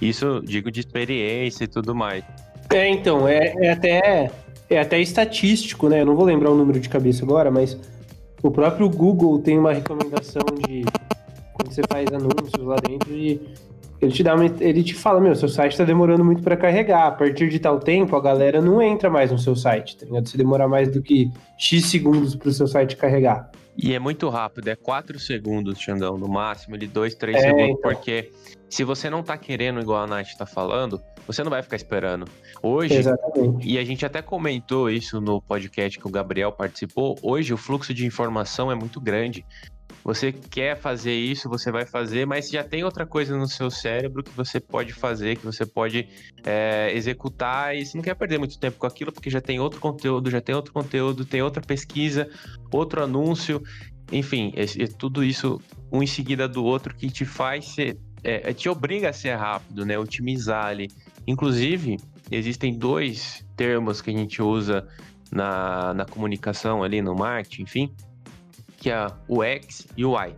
[0.00, 2.22] Isso digo de experiência e tudo mais.
[2.72, 4.30] É, então, é, é até
[4.70, 6.02] é até estatístico, né?
[6.02, 7.76] Eu não vou lembrar o número de cabeça agora, mas
[8.40, 10.84] o próprio Google tem uma recomendação de
[11.52, 13.40] quando você faz anúncios lá dentro e
[14.00, 17.08] ele te dá uma, ele te fala, meu, seu site tá demorando muito para carregar.
[17.08, 20.28] A partir de tal tempo, a galera não entra mais no seu site, tá ligado?
[20.28, 23.50] Se demorar mais do que X segundos pro seu site carregar.
[23.76, 27.78] E é muito rápido, é 4 segundos, Xandão, no máximo, ele 2, 3 É, segundos,
[27.78, 27.90] então.
[27.90, 28.30] porque
[28.70, 32.26] se você não tá querendo, igual a Nath tá falando, você não vai ficar esperando.
[32.62, 33.68] Hoje, Exatamente.
[33.68, 37.92] e a gente até comentou isso no podcast que o Gabriel participou, hoje o fluxo
[37.92, 39.44] de informação é muito grande.
[40.04, 44.22] Você quer fazer isso, você vai fazer, mas já tem outra coisa no seu cérebro
[44.22, 46.06] que você pode fazer, que você pode
[46.44, 49.80] é, executar, e você não quer perder muito tempo com aquilo, porque já tem outro
[49.80, 52.28] conteúdo, já tem outro conteúdo, tem outra pesquisa,
[52.70, 53.62] outro anúncio,
[54.12, 55.58] enfim, é, é tudo isso
[55.90, 59.34] um em seguida do outro que te faz ser, é, é, te obriga a ser
[59.36, 59.98] rápido, né?
[59.98, 60.88] Otimizar ali.
[61.26, 61.96] Inclusive,
[62.30, 64.86] existem dois termos que a gente usa
[65.32, 67.94] na, na comunicação ali, no marketing, enfim,
[68.84, 70.34] que é o X e o Y,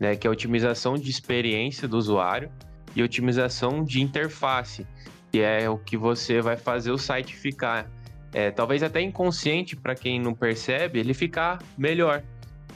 [0.00, 0.16] né?
[0.16, 2.50] Que é a otimização de experiência do usuário
[2.96, 4.86] e otimização de interface,
[5.30, 7.90] que é o que você vai fazer o site ficar,
[8.32, 12.22] é, talvez até inconsciente para quem não percebe, ele ficar melhor.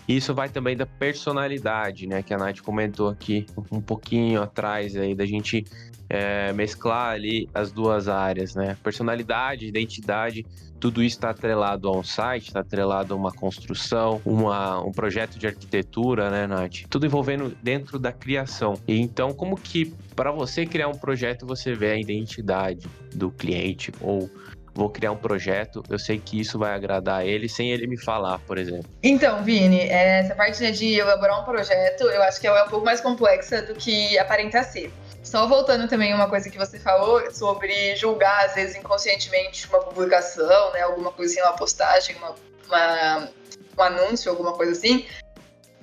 [0.06, 2.22] Isso vai também da personalidade, né?
[2.22, 5.64] Que a Nath comentou aqui um pouquinho atrás aí, da gente
[6.06, 8.76] é, mesclar ali as duas áreas, né?
[8.82, 10.44] Personalidade, identidade,
[10.84, 15.38] tudo isso está atrelado a um site, está atrelado a uma construção, uma, um projeto
[15.38, 16.82] de arquitetura, né, Nath?
[16.90, 18.74] Tudo envolvendo dentro da criação.
[18.86, 23.90] E então, como que para você criar um projeto você vê a identidade do cliente
[23.98, 24.28] ou
[24.74, 28.40] vou criar um projeto, eu sei que isso vai agradar ele sem ele me falar,
[28.40, 28.90] por exemplo.
[29.02, 32.68] Então, Vini, é, essa parte né, de elaborar um projeto, eu acho que é um
[32.68, 34.92] pouco mais complexa do que aparenta ser.
[35.24, 40.70] Só voltando também uma coisa que você falou sobre julgar, às vezes, inconscientemente uma publicação,
[40.72, 40.82] né?
[40.82, 42.34] Alguma coisinha, uma postagem, uma,
[42.66, 43.28] uma,
[43.78, 45.06] um anúncio, alguma coisa assim.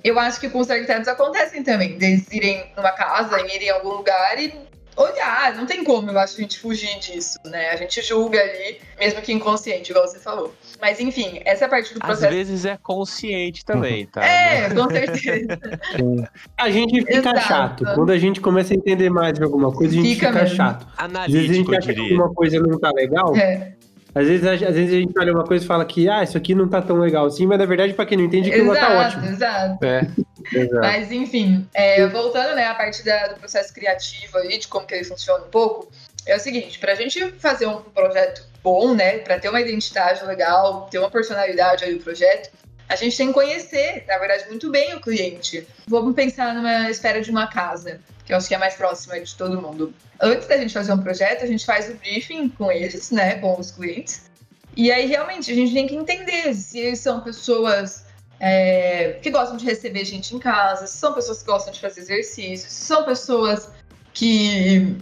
[0.04, 1.98] Eu acho que com os arquitetos acontecem também.
[1.98, 4.54] Deles irem numa casa, irem em algum lugar e
[4.96, 5.54] olhar.
[5.54, 7.70] Não tem como, eu acho, a gente fugir disso, né?
[7.70, 10.54] A gente julga ali, mesmo que inconsciente, igual você falou.
[10.82, 12.34] Mas enfim, essa parte do Às processo.
[12.34, 14.20] vezes é consciente também, tá?
[14.24, 15.58] É, com certeza.
[16.58, 17.40] A gente fica Exato.
[17.40, 17.84] chato.
[17.94, 20.84] Quando a gente começa a entender mais de alguma coisa, a gente Fica fica, chato.
[20.96, 23.36] Às vezes a Analítico, gente acha que alguma coisa não tá legal.
[23.36, 23.74] É.
[24.14, 26.36] Às vezes, a- às vezes a gente olha uma coisa e fala que, ah, isso
[26.36, 28.80] aqui não tá tão legal assim, mas na verdade, pra quem não entende, aquilo tá
[28.92, 29.32] Exato, ótimo.
[29.32, 29.84] exato.
[29.86, 30.00] É,
[30.52, 30.80] exato.
[30.82, 34.94] Mas enfim, é, voltando né, à parte da- do processo criativo aí, de como que
[34.96, 35.88] ele funciona um pouco,
[36.26, 40.88] é o seguinte, pra gente fazer um projeto bom, né, pra ter uma identidade legal,
[40.90, 42.50] ter uma personalidade aí do projeto,
[42.88, 45.66] a gente tem que conhecer, na verdade, muito bem o cliente.
[45.86, 49.34] Vamos pensar numa esfera de uma casa, que eu acho que é mais próxima de
[49.34, 49.94] todo mundo.
[50.20, 53.58] Antes da gente fazer um projeto, a gente faz o briefing com eles, né, com
[53.58, 54.30] os clientes.
[54.76, 58.04] E aí, realmente, a gente tem que entender se eles são pessoas
[58.38, 62.00] é, que gostam de receber gente em casa, se são pessoas que gostam de fazer
[62.00, 63.70] exercícios, se são pessoas
[64.12, 64.96] que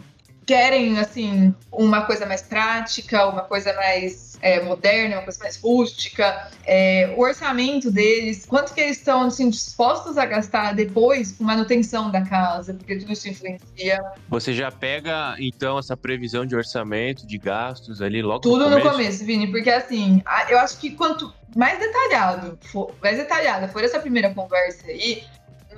[0.50, 6.50] querem, assim, uma coisa mais prática, uma coisa mais é, moderna, uma coisa mais rústica,
[6.66, 12.10] é, o orçamento deles, quanto que eles estão, assim, dispostos a gastar depois com manutenção
[12.10, 14.02] da casa, porque tudo isso influencia.
[14.28, 18.76] Você já pega, então, essa previsão de orçamento, de gastos ali logo Tudo no no
[18.78, 18.90] começo?
[18.90, 24.00] começo, Vini, porque assim, eu acho que quanto mais detalhado for, mais detalhada for essa
[24.00, 25.22] primeira conversa aí,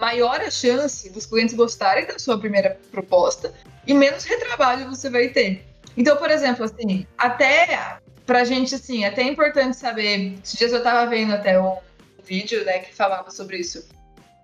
[0.02, 3.54] maior a chance dos clientes gostarem da sua primeira proposta
[3.86, 5.64] e menos retrabalho você vai ter.
[5.96, 10.34] Então, por exemplo, assim, até pra gente, assim, até é importante saber.
[10.42, 11.78] Esses dias eu tava vendo até um
[12.24, 13.88] vídeo, né, que falava sobre isso.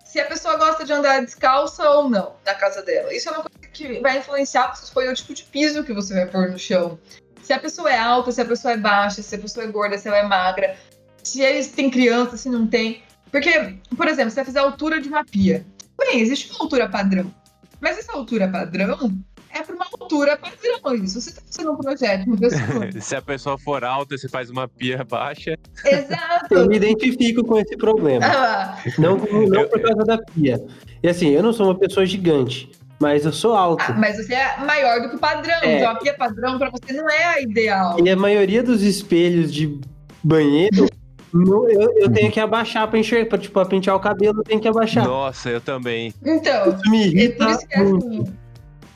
[0.05, 3.13] Se a pessoa gosta de andar descalça ou não na casa dela.
[3.13, 6.15] Isso é uma coisa que vai influenciar se foi o tipo de piso que você
[6.15, 6.97] vai pôr no chão.
[7.43, 9.99] Se a pessoa é alta, se a pessoa é baixa, se a pessoa é gorda,
[9.99, 10.77] se ela é magra,
[11.21, 13.03] se eles têm criança, se não tem.
[13.31, 15.65] Porque, por exemplo, você vai fazer a altura de uma pia.
[15.99, 17.33] Bem, existe uma altura padrão.
[17.81, 19.13] Mas essa altura padrão
[19.51, 20.95] é para uma altura padrão.
[20.95, 23.01] Isso você está fazendo um projeto, uma pessoa.
[23.01, 25.57] Se a pessoa for alta, você faz uma pia baixa.
[25.85, 26.55] Exato.
[26.55, 28.27] Eu me identifico com esse problema.
[28.27, 28.79] Ah.
[28.99, 30.65] Não, não por causa da pia.
[31.03, 33.85] E assim, eu não sou uma pessoa gigante, mas eu sou alto.
[33.87, 35.59] Ah, mas você é maior do que o padrão.
[35.63, 35.79] É.
[35.79, 37.97] Então a pia padrão para você não é a ideal.
[38.05, 39.81] E a maioria dos espelhos de
[40.23, 40.89] banheiro,
[41.33, 44.45] não- eu, eu tenho que abaixar pra enxergar, pra, tipo, pra pentear o cabelo, eu
[44.45, 45.05] tenho que abaixar.
[45.07, 46.13] Nossa, eu também.
[46.25, 48.35] Então, Isso me é por irrita isso que é assim.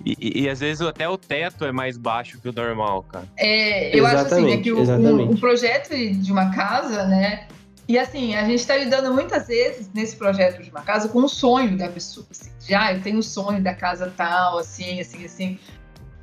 [0.04, 3.24] E, e- e às vezes até o teto é mais baixo que o normal, cara.
[3.36, 7.46] É, eu acho assim, é que o, Exatamente, o- o projeto de uma casa, né?
[7.88, 11.28] E assim, a gente está lidando muitas vezes nesse projeto de uma casa com o
[11.28, 12.26] sonho da pessoa.
[12.30, 15.58] Assim, de, ah, eu tenho o sonho da casa tal, assim, assim, assim.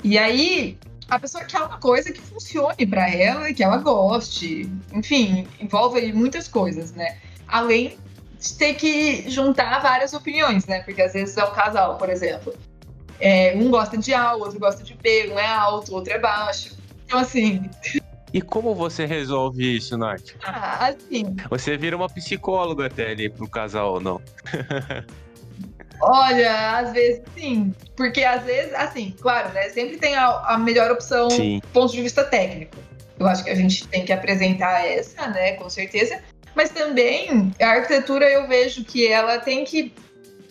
[0.04, 0.78] E aí,
[1.10, 4.72] a pessoa quer uma coisa que funcione para ela e que ela goste.
[4.93, 7.17] Enfim, envolve muitas coisas, né?
[7.48, 7.98] Além
[8.39, 10.82] de ter que juntar várias opiniões, né?
[10.84, 12.54] Porque às vezes é um casal, por exemplo.
[13.19, 16.13] É, um gosta de A, o outro gosta de B, um é alto, o outro
[16.13, 16.78] é baixo.
[17.06, 17.69] Então, assim,
[18.32, 20.36] E como você resolve isso, Nath?
[20.43, 21.36] Ah, assim.
[21.50, 24.22] Você vira uma psicóloga até ali pro casal ou não?
[26.01, 27.73] Olha, às vezes sim.
[27.95, 29.69] Porque às vezes, assim, claro, né?
[29.69, 31.59] Sempre tem a, a melhor opção Sim.
[31.59, 32.77] do ponto de vista técnico.
[33.19, 35.53] Eu acho que a gente tem que apresentar essa, né?
[35.53, 36.21] Com certeza.
[36.55, 39.93] Mas também a arquitetura eu vejo que ela tem que.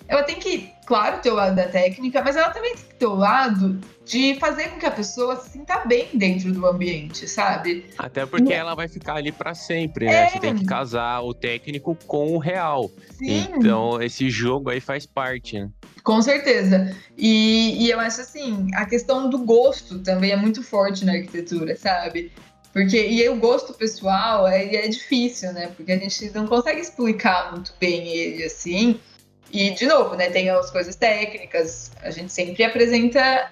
[0.06, 3.06] Ela tem que, claro, ter o lado da técnica, mas ela também tem que ter
[3.06, 3.78] o lado
[4.08, 7.84] de fazer com que a pessoa se sinta bem dentro do ambiente, sabe?
[7.98, 10.24] Até porque ela vai ficar ali pra sempre, né?
[10.24, 10.30] É.
[10.30, 12.90] Você tem que casar o técnico com o real.
[13.10, 13.46] Sim.
[13.54, 15.68] Então, esse jogo aí faz parte, né?
[16.02, 16.96] Com certeza.
[17.18, 21.76] E, e eu acho assim, a questão do gosto também é muito forte na arquitetura,
[21.76, 22.32] sabe?
[22.72, 25.70] Porque, e o gosto pessoal é, é difícil, né?
[25.76, 28.98] Porque a gente não consegue explicar muito bem ele assim.
[29.52, 30.30] E, de novo, né?
[30.30, 33.50] Tem as coisas técnicas, a gente sempre apresenta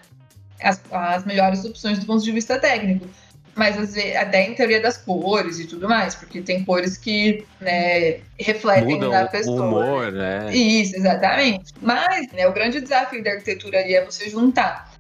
[0.61, 3.07] as, as melhores opções do ponto de vista técnico.
[3.55, 7.47] Mas às vezes, até em teoria das cores e tudo mais, porque tem cores que
[7.59, 9.63] né, refletem Muda na o pessoa.
[9.63, 10.55] humor, né?
[10.55, 11.73] Isso, exatamente.
[11.81, 14.93] Mas né, o grande desafio da arquitetura ali é você juntar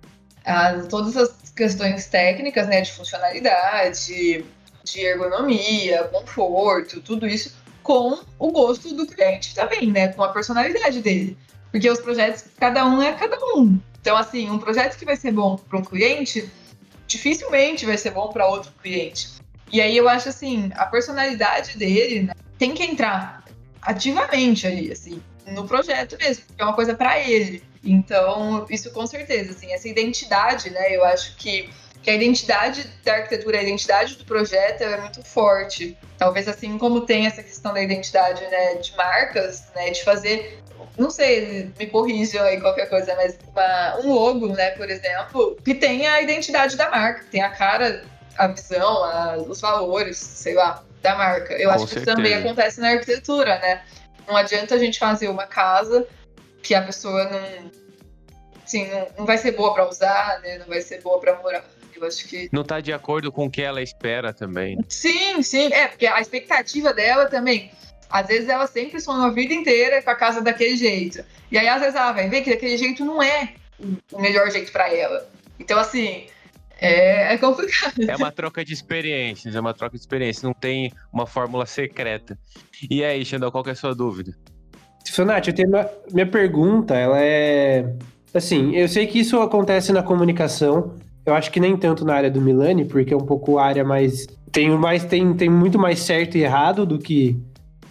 [0.42, 4.42] as- todas as questões técnicas, né, de funcionalidade,
[4.84, 11.02] de ergonomia, conforto, tudo isso, com o gosto do cliente também, né, com a personalidade
[11.02, 11.36] dele.
[11.70, 13.78] Porque os projetos, cada um é cada um.
[14.06, 16.48] Então, assim, um projeto que vai ser bom para um cliente,
[17.08, 19.30] dificilmente vai ser bom para outro cliente.
[19.72, 23.42] E aí eu acho assim, a personalidade dele né, tem que entrar
[23.82, 27.64] ativamente ali, assim, no projeto mesmo, porque é uma coisa para ele.
[27.82, 30.94] Então, isso com certeza, assim, essa identidade, né?
[30.94, 31.68] Eu acho que,
[32.00, 35.98] que a identidade da arquitetura, a identidade do projeto é muito forte.
[36.16, 40.62] Talvez assim como tem essa questão da identidade, né, de marcas, né, de fazer
[40.98, 45.74] não sei, me corrijam aí qualquer coisa, mas uma- um logo, né, por exemplo, que
[45.74, 48.04] tenha a identidade da marca, tenha a cara,
[48.36, 51.54] a visão, a- os valores, sei lá, da marca.
[51.54, 52.16] Eu Com acho que isso certeza.
[52.16, 53.82] também acontece na arquitetura, né?
[54.26, 56.06] Não adianta a gente fazer uma casa
[56.62, 57.70] que a pessoa não,
[58.64, 60.58] assim, não, não vai ser boa para usar, né?
[60.58, 61.64] Não vai ser boa para morar.
[61.94, 64.76] Eu acho que Não tá de acordo com o que ela espera também.
[64.88, 67.70] Sim, sim, é, porque a expectativa dela também.
[68.08, 71.24] Às vezes ela sempre sonhou a vida inteira com a casa daquele jeito.
[71.50, 73.54] E aí, às vezes, ela vai ver que daquele jeito não é
[74.12, 75.28] o melhor jeito pra ela.
[75.58, 76.26] Então, assim,
[76.80, 77.94] é, é complicado.
[78.08, 80.42] É uma troca de experiências, é uma troca de experiências.
[80.42, 82.38] Não tem uma fórmula secreta.
[82.90, 84.34] E aí, Xandão, qual que é a sua dúvida?
[85.04, 87.94] Sonati, eu tenho uma, minha pergunta, ela é
[88.34, 92.30] assim, eu sei que isso acontece na comunicação, eu acho que nem tanto na área
[92.30, 96.00] do Milani, porque é um pouco a área mais tem mais tem, tem muito mais
[96.00, 97.40] certo e errado do que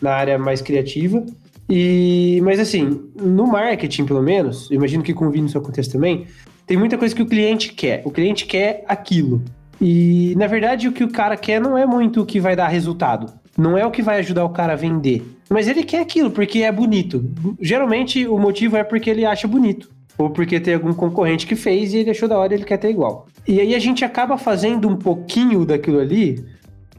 [0.01, 1.25] na área mais criativa.
[1.69, 6.27] E mas assim, no marketing pelo menos, imagino que com o Vini isso aconteça também,
[6.65, 8.01] tem muita coisa que o cliente quer.
[8.05, 9.41] O cliente quer aquilo.
[9.79, 12.67] E na verdade o que o cara quer não é muito o que vai dar
[12.67, 13.33] resultado.
[13.57, 15.25] Não é o que vai ajudar o cara a vender.
[15.49, 17.29] Mas ele quer aquilo porque é bonito.
[17.59, 19.89] Geralmente o motivo é porque ele acha bonito.
[20.17, 22.77] Ou porque tem algum concorrente que fez e ele achou da hora e ele quer
[22.77, 23.27] ter igual.
[23.47, 26.43] E aí a gente acaba fazendo um pouquinho daquilo ali,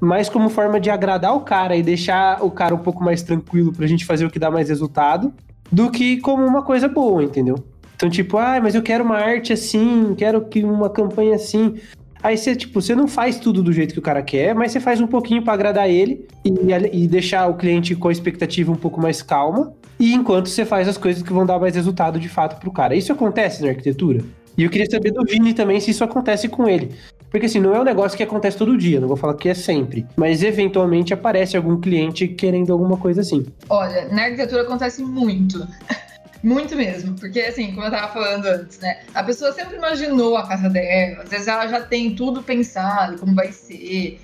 [0.00, 3.72] mas como forma de agradar o cara e deixar o cara um pouco mais tranquilo
[3.72, 5.32] pra gente fazer o que dá mais resultado,
[5.70, 7.56] do que como uma coisa boa, entendeu?
[7.94, 11.76] Então, tipo, ah, mas eu quero uma arte assim, quero que uma campanha assim.
[12.22, 14.80] Aí você, tipo, você não faz tudo do jeito que o cara quer, mas você
[14.80, 16.50] faz um pouquinho pra agradar ele e,
[16.92, 19.72] e deixar o cliente com a expectativa um pouco mais calma.
[19.98, 22.94] E enquanto você faz as coisas que vão dar mais resultado de fato pro cara.
[22.94, 24.22] Isso acontece na arquitetura?
[24.58, 26.94] E eu queria saber do Vini também se isso acontece com ele.
[27.30, 29.54] Porque assim, não é um negócio que acontece todo dia, não vou falar que é
[29.54, 30.06] sempre.
[30.16, 33.46] Mas eventualmente aparece algum cliente querendo alguma coisa assim.
[33.68, 35.66] Olha, na arquitetura acontece muito.
[36.42, 39.00] Muito mesmo, porque assim, como eu tava falando antes, né?
[39.14, 43.34] A pessoa sempre imaginou a casa dela, às vezes ela já tem tudo pensado, como
[43.34, 44.20] vai ser,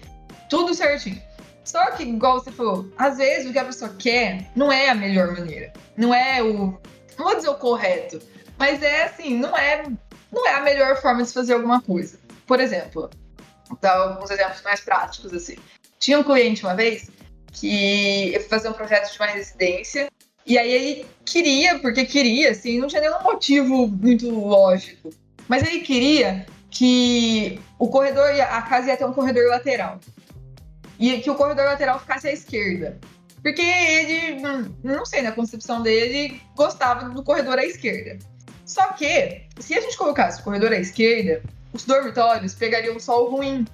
[0.48, 1.20] tudo certinho.
[1.64, 4.94] Só que, igual você falou, às vezes o que a pessoa quer não é a
[4.94, 5.72] melhor maneira.
[5.96, 6.78] Não é o.
[7.18, 8.20] Não vou dizer o correto,
[8.58, 9.84] mas é assim, não é,
[10.32, 12.18] não é a melhor forma de fazer alguma coisa.
[12.52, 13.08] Por exemplo,
[13.66, 15.56] vou dar alguns exemplos mais práticos, assim.
[15.98, 17.10] Tinha um cliente uma vez
[17.50, 20.10] que eu fui fazer um projeto de uma residência
[20.44, 25.08] e aí ele queria, porque queria, assim, não tinha nenhum motivo muito lógico.
[25.48, 29.98] Mas ele queria que o corredor, a casa ia ter um corredor lateral.
[30.98, 33.00] E que o corredor lateral ficasse à esquerda.
[33.42, 34.42] Porque ele,
[34.84, 38.18] não sei, na concepção dele, gostava do corredor à esquerda.
[38.66, 43.30] Só que, se a gente colocasse o corredor à esquerda, os dormitórios pegariam o sol
[43.30, 43.66] ruim.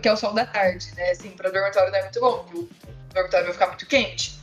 [0.00, 1.10] Que é o sol da tarde, né?
[1.10, 2.68] Assim, para dormitório não é muito bom, o
[3.12, 4.40] dormitório vai ficar muito quente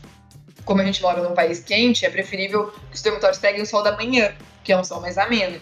[0.68, 3.82] como a gente mora num país quente, é preferível que os dormitórios peguem o sol
[3.82, 5.60] da manhã, que é um sol mais ameno.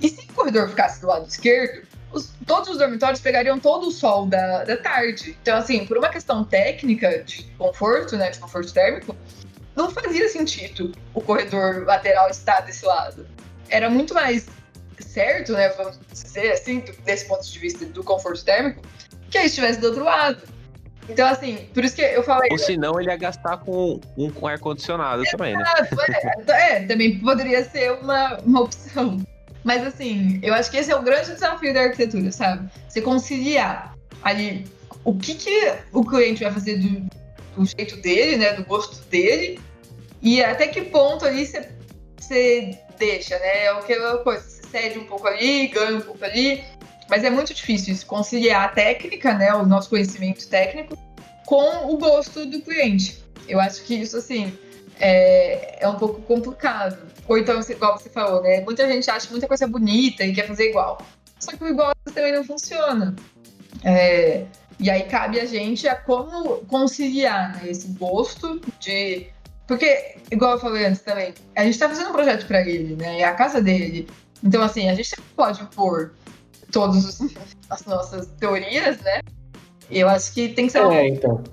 [0.00, 3.90] E se o corredor ficasse do lado esquerdo, os, todos os dormitórios pegariam todo o
[3.90, 5.36] sol da, da tarde.
[5.42, 9.14] Então, assim, por uma questão técnica de conforto, né, de conforto térmico,
[9.74, 13.26] não fazia sentido o corredor lateral estar desse lado.
[13.68, 14.46] Era muito mais
[15.02, 18.82] certo, né, vamos dizer assim, desse ponto de vista do conforto térmico,
[19.30, 20.42] que ele estivesse do outro lado.
[21.08, 22.50] Então, assim, por isso que eu falei.
[22.52, 25.64] Ou senão ele ia gastar com um com ar-condicionado também, né?
[26.46, 29.18] É, é, também poderia ser uma, uma opção.
[29.64, 32.70] Mas, assim, eu acho que esse é o grande desafio da arquitetura, sabe?
[32.88, 34.66] Você conciliar ali
[35.02, 37.08] o que, que o cliente vai fazer do,
[37.56, 38.52] do jeito dele, né?
[38.52, 39.58] Do gosto dele,
[40.20, 41.68] e até que ponto ali você,
[42.18, 43.64] você deixa, né?
[43.64, 46.64] É aquela coisa, você cede um pouco ali, ganha um pouco ali.
[47.08, 50.96] Mas é muito difícil isso, conciliar a técnica, né, o nosso conhecimento técnico,
[51.46, 53.24] com o gosto do cliente.
[53.48, 54.56] Eu acho que isso, assim,
[55.00, 56.98] é, é um pouco complicado.
[57.26, 60.68] Ou então, igual você falou, né, muita gente acha muita coisa bonita e quer fazer
[60.68, 60.98] igual.
[61.40, 63.16] Só que o igual também não funciona.
[63.84, 64.44] É,
[64.78, 69.26] e aí cabe a gente a como conciliar né, esse gosto de.
[69.68, 73.20] Porque, igual eu falei antes também, a gente está fazendo um projeto para ele, né?
[73.20, 74.08] É a casa dele.
[74.42, 76.12] Então, assim, a gente pode impor
[76.72, 77.20] todas
[77.68, 79.20] as nossas teorias, né?
[79.90, 81.44] Eu acho que tem que ser uma É, então.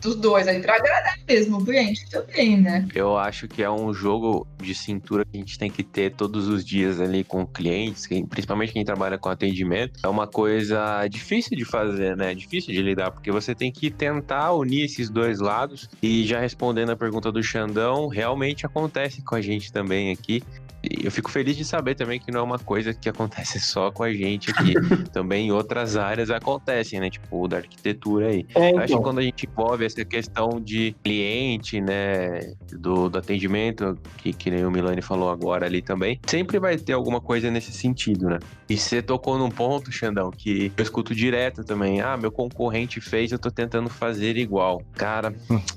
[0.00, 2.86] Dos dois aí pra agradar mesmo o cliente também, né?
[2.94, 6.48] Eu acho que é um jogo de cintura que a gente tem que ter todos
[6.48, 10.00] os dias ali com clientes, principalmente quem trabalha com atendimento.
[10.02, 12.34] É uma coisa difícil de fazer, né?
[12.34, 15.88] Difícil de lidar, porque você tem que tentar unir esses dois lados.
[16.02, 20.42] E já respondendo a pergunta do Xandão, realmente acontece com a gente também aqui.
[20.82, 23.90] E Eu fico feliz de saber também que não é uma coisa que acontece só
[23.90, 24.74] com a gente aqui.
[25.12, 27.10] também em outras áreas acontecem, né?
[27.10, 28.46] Tipo, da arquitetura aí.
[28.54, 29.02] É, Eu acho que então.
[29.02, 34.64] quando a gente envolve essa questão de cliente, né, do, do atendimento, que, que nem
[34.64, 38.38] o Milani falou agora ali também, sempre vai ter alguma coisa nesse sentido, né?
[38.68, 42.00] E você tocou num ponto, Xandão, que eu escuto direto também.
[42.00, 44.82] Ah, meu concorrente fez, eu tô tentando fazer igual.
[44.94, 45.34] Cara,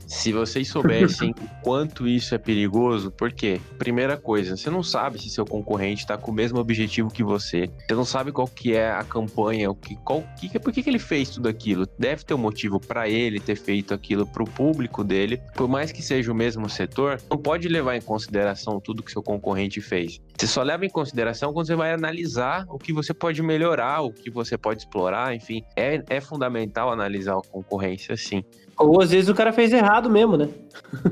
[0.07, 3.59] se vocês soubessem o quanto isso é perigoso, por quê?
[3.77, 7.67] Primeira coisa, você não sabe se seu concorrente tá com o mesmo objetivo que você.
[7.87, 10.89] Você não sabe qual que é a campanha, o que, qual, que, por que, que
[10.89, 11.87] ele fez tudo aquilo.
[11.97, 15.41] Deve ter um motivo para ele ter feito aquilo pro público dele.
[15.55, 19.23] Por mais que seja o mesmo setor, não pode levar em consideração tudo que seu
[19.23, 20.21] concorrente fez.
[20.37, 24.13] Você só leva em consideração quando você vai analisar o que você pode melhorar, o
[24.13, 25.63] que você pode explorar, enfim.
[25.75, 28.43] É, é fundamental analisar a concorrência, sim.
[28.77, 30.49] Ou às vezes o cara fez errado mesmo, né?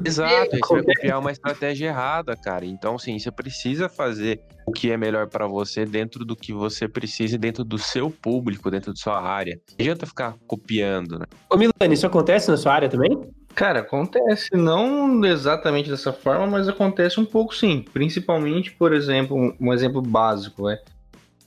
[0.03, 2.65] Exato, você vai copiar uma estratégia errada, cara.
[2.65, 6.87] Então, assim, você precisa fazer o que é melhor pra você dentro do que você
[6.87, 9.59] precisa, e dentro do seu público, dentro da sua área.
[9.69, 11.25] Não adianta ficar copiando, né?
[11.49, 13.19] Ô Milani, isso acontece na sua área também?
[13.53, 17.83] Cara, acontece não exatamente dessa forma, mas acontece um pouco sim.
[17.91, 20.81] Principalmente, por exemplo, um, um exemplo básico é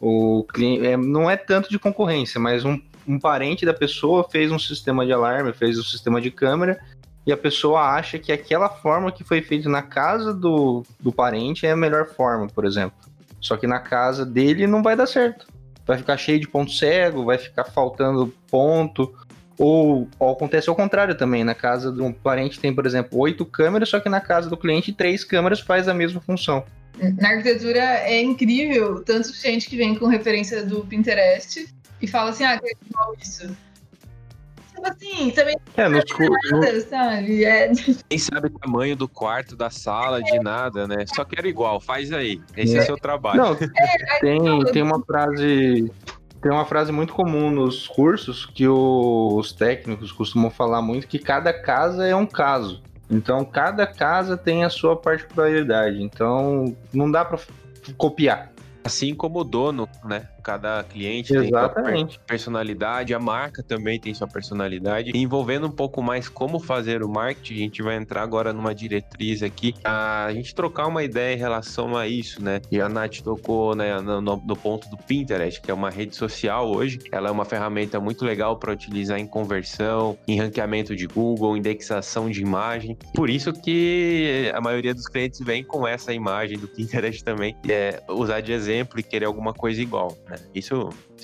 [0.00, 4.52] o cliente é, não é tanto de concorrência, mas um, um parente da pessoa fez
[4.52, 6.78] um sistema de alarme, fez um sistema de câmera
[7.26, 11.66] e a pessoa acha que aquela forma que foi feita na casa do, do parente
[11.66, 12.96] é a melhor forma, por exemplo.
[13.40, 15.46] Só que na casa dele não vai dar certo.
[15.86, 19.14] Vai ficar cheio de ponto cego, vai ficar faltando ponto.
[19.58, 21.44] Ou, ou acontece ao contrário também.
[21.44, 24.56] Na casa de um parente tem, por exemplo, oito câmeras, só que na casa do
[24.56, 26.64] cliente, três câmeras faz a mesma função.
[27.20, 31.68] Na arquitetura é incrível tanto gente que vem com referência do Pinterest
[32.00, 33.54] e fala assim, ah, é igual isso.
[34.84, 37.44] Tipo assim, também É, nos, cu- no- nada, sabe?
[37.44, 37.70] É,
[38.10, 41.04] Nem sabe o tamanho do quarto, da sala, de nada, né?
[41.14, 42.40] Só quero igual, faz aí.
[42.56, 43.42] Esse é, seu trabalho.
[43.42, 43.56] Não,
[44.20, 45.90] tem, tem uma frase.
[46.42, 51.18] Tem uma frase muito comum nos cursos que o- os técnicos costumam falar muito que
[51.18, 52.82] cada casa é um caso.
[53.10, 56.02] Então cada casa tem a sua particularidade.
[56.02, 57.50] Então não dá pra f-
[57.96, 58.52] copiar.
[58.84, 60.28] Assim como o dono, né?
[60.44, 62.18] Cada cliente tem sua Exatamente.
[62.18, 65.10] per- personalidade, a marca também tem sua personalidade.
[65.14, 68.74] E envolvendo um pouco mais como fazer o marketing, a gente vai entrar agora numa
[68.74, 72.60] diretriz aqui, a gente trocar uma ideia em relação a isso, né?
[72.70, 76.70] E a Nath tocou né, no, no- ponto do Pinterest, que é uma rede social
[76.70, 76.98] hoje.
[77.10, 82.28] Ela é uma ferramenta muito legal para utilizar em conversão, em ranqueamento de Google, indexação
[82.30, 82.96] de imagem.
[83.14, 88.02] Por isso que a maioria dos clientes vem com essa imagem do Pinterest também, é
[88.08, 90.48] usar de exemplo e querer alguma coisa igual, né?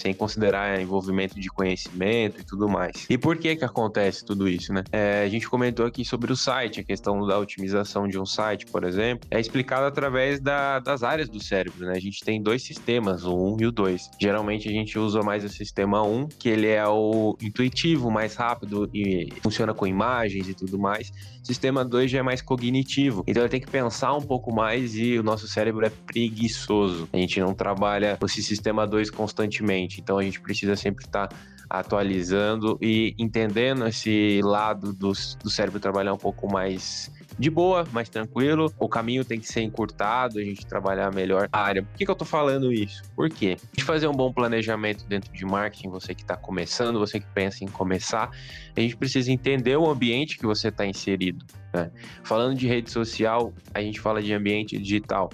[0.00, 3.06] Sem considerar envolvimento de conhecimento e tudo mais.
[3.08, 4.82] E por que que acontece tudo isso, né?
[4.90, 8.66] É, a gente comentou aqui sobre o site, a questão da otimização de um site,
[8.66, 11.92] por exemplo, é explicado através da, das áreas do cérebro, né?
[11.96, 14.10] A gente tem dois sistemas, o 1 e o 2.
[14.20, 18.88] Geralmente a gente usa mais o sistema 1, que ele é o intuitivo, mais rápido
[18.94, 21.10] e funciona com imagens e tudo mais.
[21.42, 24.94] O sistema 2 já é mais cognitivo, então ele tem que pensar um pouco mais
[24.94, 27.08] e o nosso cérebro é preguiçoso.
[27.12, 31.36] A gente não trabalha esse sistema 2 constantemente, então a gente precisa sempre estar tá
[31.70, 35.12] atualizando e entendendo esse lado do,
[35.42, 38.72] do cérebro trabalhar um pouco mais de boa, mais tranquilo.
[38.78, 41.82] O caminho tem que ser encurtado, a gente trabalhar melhor a área.
[41.82, 43.02] Por que, que eu tô falando isso?
[43.14, 43.56] Por quê?
[43.72, 47.64] De fazer um bom planejamento dentro de marketing, você que está começando, você que pensa
[47.64, 48.30] em começar,
[48.76, 51.44] a gente precisa entender o ambiente que você está inserido.
[51.72, 51.90] Né?
[52.24, 55.30] Falando de rede social, a gente fala de ambiente digital.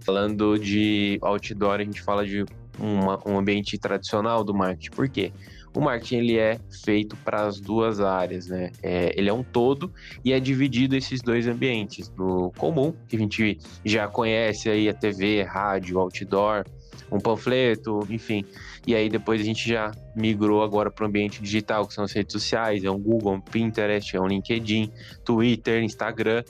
[0.00, 2.44] Falando de outdoor, a gente fala de
[2.78, 4.90] uma, um ambiente tradicional do marketing.
[4.90, 5.32] Por quê?
[5.76, 8.72] o marketing ele é feito para as duas áreas, né?
[8.82, 9.92] É, ele é um todo
[10.24, 12.10] e é dividido esses dois ambientes.
[12.16, 16.64] No comum, que a gente já conhece aí a TV, rádio, outdoor,
[17.12, 18.42] um panfleto, enfim.
[18.86, 22.12] E aí depois a gente já migrou agora para o ambiente digital, que são as
[22.12, 24.90] redes sociais, é um Google, um Pinterest, é um LinkedIn,
[25.26, 26.42] Twitter, Instagram.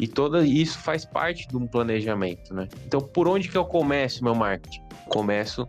[0.00, 2.66] E todo isso faz parte de um planejamento, né?
[2.86, 4.80] Então, por onde que eu começo meu marketing?
[5.10, 5.68] Começo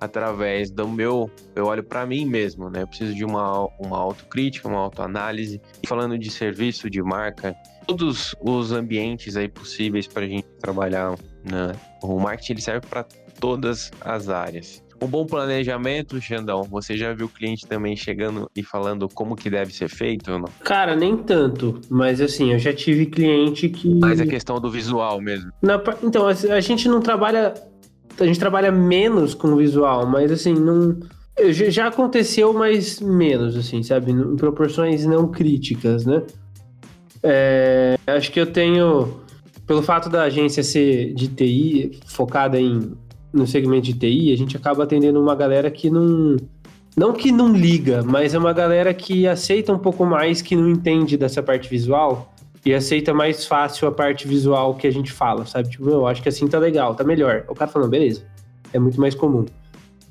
[0.00, 2.82] através do meu, eu olho para mim mesmo, né?
[2.82, 5.60] Eu preciso de uma, uma autocrítica, uma autoanálise.
[5.88, 7.52] Falando de serviço, de marca,
[7.84, 11.72] todos os ambientes aí possíveis para a gente trabalhar, né?
[12.00, 13.04] O marketing ele serve para
[13.40, 14.83] todas as áreas.
[15.00, 19.50] Um bom planejamento, Xandão, você já viu o cliente também chegando e falando como que
[19.50, 20.48] deve ser feito ou não?
[20.62, 23.94] Cara, nem tanto, mas assim, eu já tive cliente que...
[23.94, 25.52] Mas a questão do visual mesmo.
[25.60, 27.54] Na, então, a gente não trabalha
[28.20, 30.98] a gente trabalha menos com o visual, mas assim, não.
[31.50, 34.12] Já aconteceu, mas menos, assim, sabe?
[34.12, 36.22] Em proporções não críticas, né?
[37.22, 39.20] É, acho que eu tenho,
[39.66, 42.92] pelo fato da agência ser de TI, focada em,
[43.34, 46.36] no segmento de TI, a gente acaba atendendo uma galera que não.
[46.96, 50.68] Não que não liga, mas é uma galera que aceita um pouco mais, que não
[50.68, 52.32] entende dessa parte visual
[52.64, 55.70] e aceita mais fácil a parte visual que a gente fala, sabe?
[55.70, 57.46] Tipo, eu acho que assim tá legal, tá melhor.
[57.48, 58.24] O cara falando, beleza.
[58.72, 59.44] É muito mais comum.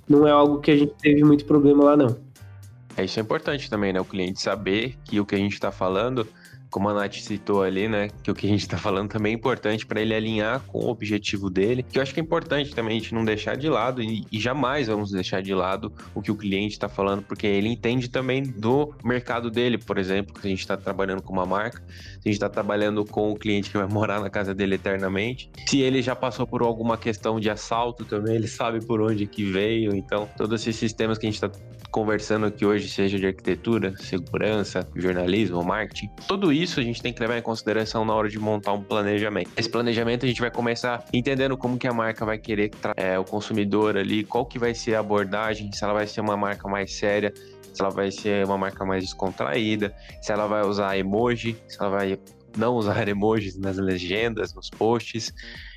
[0.09, 2.17] Não é algo que a gente teve muito problema lá, não.
[2.97, 4.01] É, isso é importante também, né?
[4.01, 6.27] O cliente saber que o que a gente tá falando
[6.73, 9.35] como a Nath citou ali, né, que o que a gente está falando também é
[9.35, 12.97] importante para ele alinhar com o objetivo dele, que eu acho que é importante também
[12.97, 16.31] a gente não deixar de lado e, e jamais vamos deixar de lado o que
[16.31, 20.49] o cliente está falando, porque ele entende também do mercado dele, por exemplo, que a
[20.49, 23.87] gente está trabalhando com uma marca, a gente está trabalhando com o cliente que vai
[23.87, 25.51] morar na casa dele eternamente.
[25.67, 29.43] Se ele já passou por alguma questão de assalto também, ele sabe por onde que
[29.43, 31.51] veio, então todos esses sistemas que a gente está
[31.91, 37.19] conversando aqui hoje, seja de arquitetura, segurança, jornalismo, marketing, tudo isso a gente tem que
[37.19, 39.51] levar em consideração na hora de montar um planejamento.
[39.57, 43.23] Esse planejamento a gente vai começar entendendo como que a marca vai querer é, o
[43.23, 46.93] consumidor ali, qual que vai ser a abordagem, se ela vai ser uma marca mais
[46.93, 47.33] séria,
[47.73, 51.89] se ela vai ser uma marca mais descontraída, se ela vai usar emoji, se ela
[51.89, 52.19] vai
[52.57, 55.33] não usar emojis nas legendas, nos posts.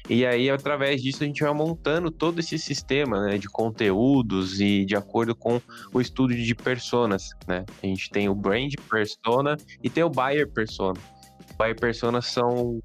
[0.09, 4.85] E aí, através disso, a gente vai montando todo esse sistema né, de conteúdos e
[4.85, 5.61] de acordo com
[5.93, 7.31] o estudo de personas.
[7.47, 7.64] Né?
[7.83, 11.01] A gente tem o brand persona e tem o buyer persona.
[11.59, 12.81] Buyer persona são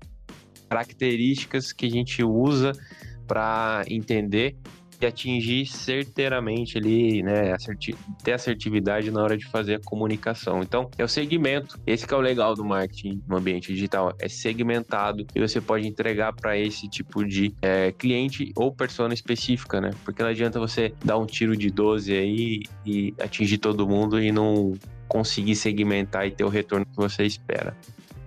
[0.69, 2.71] características que a gente usa
[3.27, 4.57] para entender
[5.01, 10.61] e atingir certeiramente ali, né, asserti ter assertividade na hora de fazer a comunicação.
[10.61, 11.79] Então, é o segmento.
[11.85, 15.87] Esse que é o legal do marketing no ambiente digital, é segmentado e você pode
[15.87, 19.91] entregar para esse tipo de é, cliente ou persona específica, né?
[20.05, 24.31] Porque não adianta você dar um tiro de 12 aí e atingir todo mundo e
[24.31, 24.73] não
[25.07, 27.75] conseguir segmentar e ter o retorno que você espera,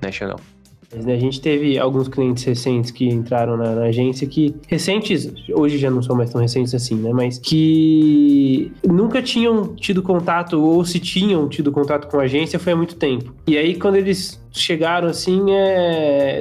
[0.02, 0.53] né, Xandão?
[1.02, 1.14] Né?
[1.14, 5.90] A gente teve alguns clientes recentes que entraram na, na, agência que, recentes, hoje já
[5.90, 7.12] não são mais tão recentes assim, né?
[7.12, 12.72] Mas que nunca tinham tido contato, ou se tinham tido contato com a agência foi
[12.72, 13.32] há muito tempo.
[13.46, 15.46] E aí, quando eles chegaram assim,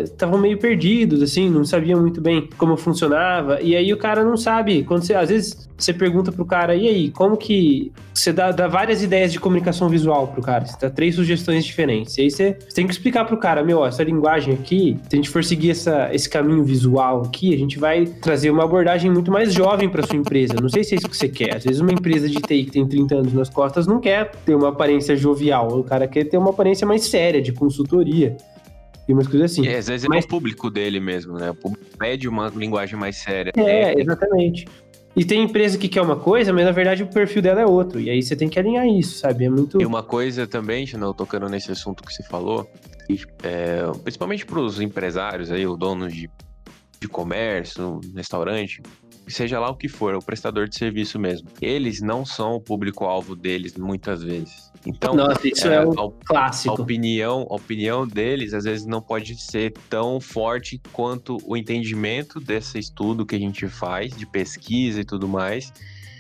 [0.04, 0.42] estavam é...
[0.42, 3.60] meio perdidos, assim, não sabiam muito bem como funcionava.
[3.62, 4.84] E aí o cara não sabe.
[4.84, 7.92] Quando você, às vezes você pergunta pro cara, e aí, como que.
[8.14, 12.16] Você dá, dá várias ideias de comunicação visual pro cara, você dá três sugestões diferentes.
[12.18, 15.16] E aí você, você tem que explicar pro cara, meu, essa linguagem aqui, se a
[15.16, 19.32] gente for seguir essa, esse caminho visual aqui, a gente vai trazer uma abordagem muito
[19.32, 20.54] mais jovem para sua empresa.
[20.62, 21.58] Não sei se é isso que você quer.
[21.58, 24.54] Às vezes uma empresa de TI que tem 30 anos nas costas não quer ter
[24.54, 25.80] uma aparência jovial.
[25.80, 28.38] O cara quer ter uma aparência mais séria de consultoria consultoria
[29.08, 29.68] e umas coisas assim.
[29.68, 30.24] É, às vezes é Mas...
[30.24, 31.50] é o público dele mesmo, né?
[31.52, 33.52] O público pede uma linguagem mais séria.
[33.56, 34.66] É, exatamente.
[35.16, 38.00] E tem empresa que quer uma coisa, mas na verdade o perfil dela é outro.
[38.00, 39.46] E aí você tem que alinhar isso, sabe?
[39.46, 39.80] É muito.
[39.80, 42.68] E uma coisa também, não tocando nesse assunto que você falou,
[43.44, 46.30] é, principalmente para os empresários aí, o dono de,
[47.00, 48.82] de comércio, restaurante,
[49.28, 51.48] seja lá o que for, o prestador de serviço mesmo.
[51.62, 54.72] Eles não são o público-alvo deles muitas vezes.
[54.86, 56.76] Então, Nossa, isso é, é um a, clássico.
[56.76, 62.40] A opinião, a opinião deles às vezes não pode ser tão forte quanto o entendimento
[62.40, 65.72] desse estudo que a gente faz, de pesquisa e tudo mais,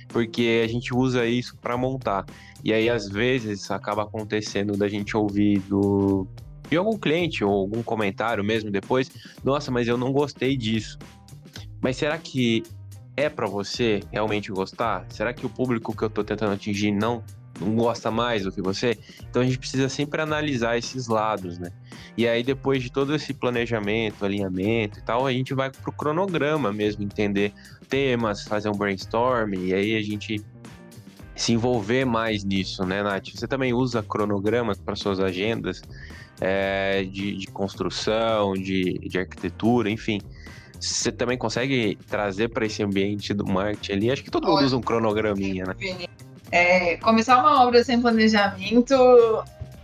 [0.08, 2.26] porque a gente usa isso para montar.
[2.64, 6.26] E aí, às vezes, acaba acontecendo da gente ouvir do,
[6.70, 9.12] de algum cliente ou algum comentário mesmo depois,
[9.44, 10.98] nossa, mas eu não gostei disso.
[11.82, 12.64] Mas será que
[13.16, 15.06] é para você realmente gostar?
[15.10, 17.24] Será que o público que eu tô tentando atingir não
[17.62, 18.98] não gosta mais do que você?
[19.30, 21.72] Então a gente precisa sempre analisar esses lados, né?
[22.18, 26.74] E aí depois de todo esse planejamento, alinhamento e tal, a gente vai pro cronograma
[26.74, 27.54] mesmo, entender
[27.88, 30.44] temas, fazer um brainstorm e aí a gente
[31.36, 33.30] se envolver mais nisso, né, Nath?
[33.34, 35.82] Você também usa cronogramas para suas agendas
[36.42, 40.20] é, de, de, construção, de, de arquitetura, enfim
[40.84, 44.12] você também consegue trazer para esse ambiente do marketing ali?
[44.12, 45.76] Acho que todo mundo usa um cronograminha, né?
[46.52, 48.94] É, começar uma obra sem planejamento,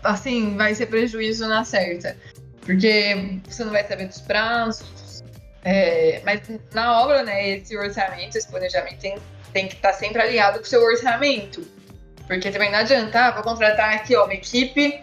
[0.04, 2.16] assim, vai ser prejuízo na certa.
[2.62, 5.24] Porque você não vai saber dos prazos.
[5.64, 6.42] É, mas
[6.74, 9.18] na obra, né, esse orçamento, esse planejamento tem,
[9.54, 11.66] tem que estar tá sempre alinhado com o seu orçamento.
[12.28, 15.00] Porque também não adianta, ah, vou contratar aqui ó, uma equipe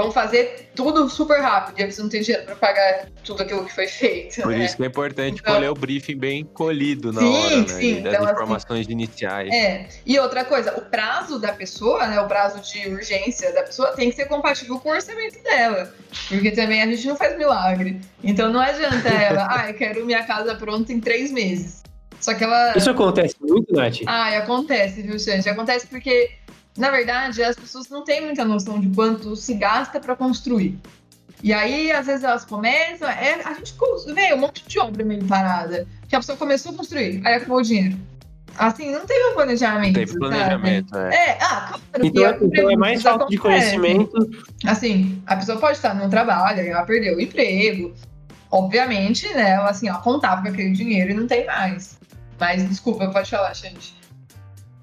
[0.00, 3.74] vamos fazer tudo super rápido, e eles não têm dinheiro para pagar tudo aquilo que
[3.74, 4.42] foi feito.
[4.42, 4.64] Por né?
[4.64, 7.68] isso que é importante então, colher o briefing bem colhido na sim, hora, né?
[7.68, 9.52] Sim, das então, assim, informações assim, iniciais.
[9.52, 9.88] É.
[10.04, 12.20] E outra coisa, o prazo da pessoa, né?
[12.20, 15.92] O prazo de urgência da pessoa tem que ser compatível com o orçamento dela.
[16.28, 18.00] Porque também a gente não faz milagre.
[18.22, 21.80] Então não adianta ela, ah, eu quero minha casa pronta em três meses.
[22.20, 22.74] Só que ela.
[22.76, 24.00] Isso acontece muito, Nath?
[24.06, 25.48] Ah, acontece, viu, Xande?
[25.48, 26.30] Acontece porque
[26.76, 30.78] na verdade, as pessoas não têm muita noção de quanto se gasta para construir.
[31.42, 33.08] E aí, às vezes, elas começam.
[33.08, 33.74] É, a gente
[34.14, 35.86] vê um monte de obra meio parada.
[36.08, 37.96] Que a pessoa começou a construir, aí acabou o dinheiro.
[38.58, 39.94] Assim, não teve um planejamento.
[39.94, 41.14] Teve planejamento, sabe?
[41.14, 41.30] é.
[41.30, 42.06] É, ah, claro.
[42.06, 44.30] Então, é, então é mais falta de conhecimento.
[44.66, 47.94] Assim, a pessoa pode estar no trabalho, ela perdeu o emprego.
[48.50, 49.50] Obviamente, né?
[49.52, 51.98] Ela assim, ó, contava com aquele dinheiro e não tem mais.
[52.38, 53.94] Mas desculpa, pode falar, gente.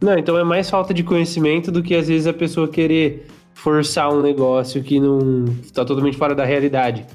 [0.02, 4.14] Não, então é mais falta de conhecimento do que às vezes a pessoa querer forçar
[4.14, 7.06] um negócio que não tá totalmente fora da realidade.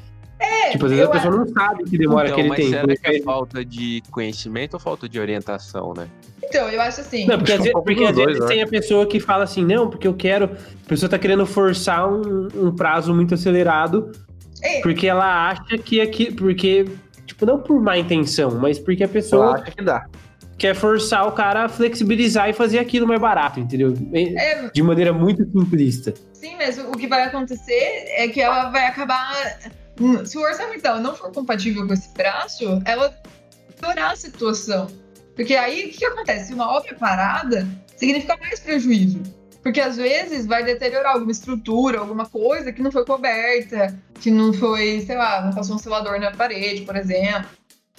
[0.40, 2.70] É, tipo, às vezes a pessoa não sabe que demora então, aquele mas tempo.
[2.70, 6.08] Será que é falta de conhecimento ou falta de orientação, né?
[6.42, 7.26] Então, eu acho assim.
[7.26, 10.06] Não, porque, às vezes, porque às vezes tem a pessoa que fala assim, não, porque
[10.06, 10.46] eu quero.
[10.46, 14.10] A pessoa tá querendo forçar um, um prazo muito acelerado.
[14.60, 14.80] É.
[14.80, 16.32] Porque ela acha que aqui.
[16.32, 16.86] Porque.
[17.24, 19.44] Tipo, não por má intenção, mas porque a pessoa.
[19.44, 20.04] Ela acha que dá
[20.58, 23.94] quer forçar o cara a flexibilizar e fazer aquilo mais barato, entendeu?
[24.12, 26.14] É, de maneira muito simplista.
[26.32, 29.58] Sim, mas o que vai acontecer é que ela vai acabar.
[30.24, 33.14] Se o orçamento dela não for compatível com esse prazo, ela
[33.80, 34.86] piorar a situação.
[35.34, 36.52] Porque aí o que, que acontece?
[36.52, 39.22] Uma obra é parada, significa mais prejuízo.
[39.62, 44.52] Porque às vezes vai deteriorar alguma estrutura, alguma coisa que não foi coberta, que não
[44.52, 47.48] foi, sei lá, não passou um selador na parede, por exemplo.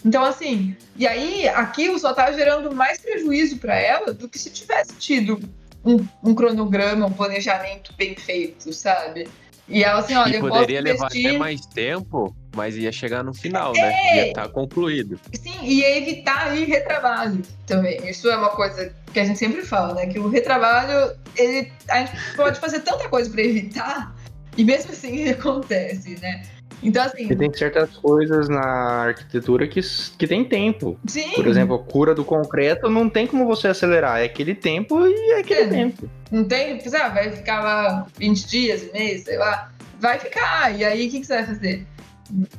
[0.06, 4.49] Então, assim, e aí aquilo só tá gerando mais prejuízo para ela do que se
[4.49, 5.39] tivesse tido
[5.84, 9.28] um, um, cronograma, um planejamento bem feito, sabe?
[9.68, 13.72] E ela assim, olha, e poderia levar até mais tempo, mas ia chegar no final,
[13.72, 13.80] né?
[13.80, 13.86] é...
[13.86, 14.16] né?
[14.18, 15.20] Ia estar tá concluído.
[15.34, 17.97] Sim, e ia evitar aí retrabalho também.
[18.10, 20.08] Isso é uma coisa que a gente sempre fala, né?
[20.08, 24.14] Que o retrabalho, ele, a gente pode fazer tanta coisa para evitar,
[24.58, 26.43] e mesmo assim ele acontece, né?
[26.84, 27.31] Então, assim.
[27.31, 29.79] E tem certas coisas na arquitetura que,
[30.17, 30.99] que tem tempo.
[31.07, 31.31] Sim.
[31.31, 34.19] Por exemplo, a cura do concreto não tem como você acelerar.
[34.19, 35.67] É aquele tempo e é aquele é.
[35.67, 36.09] tempo.
[36.29, 39.71] Não tem, sei lá, vai ficar lá 20 dias, mês, sei lá.
[39.99, 40.77] Vai ficar.
[40.77, 41.88] E aí, o que, que você vai fazer?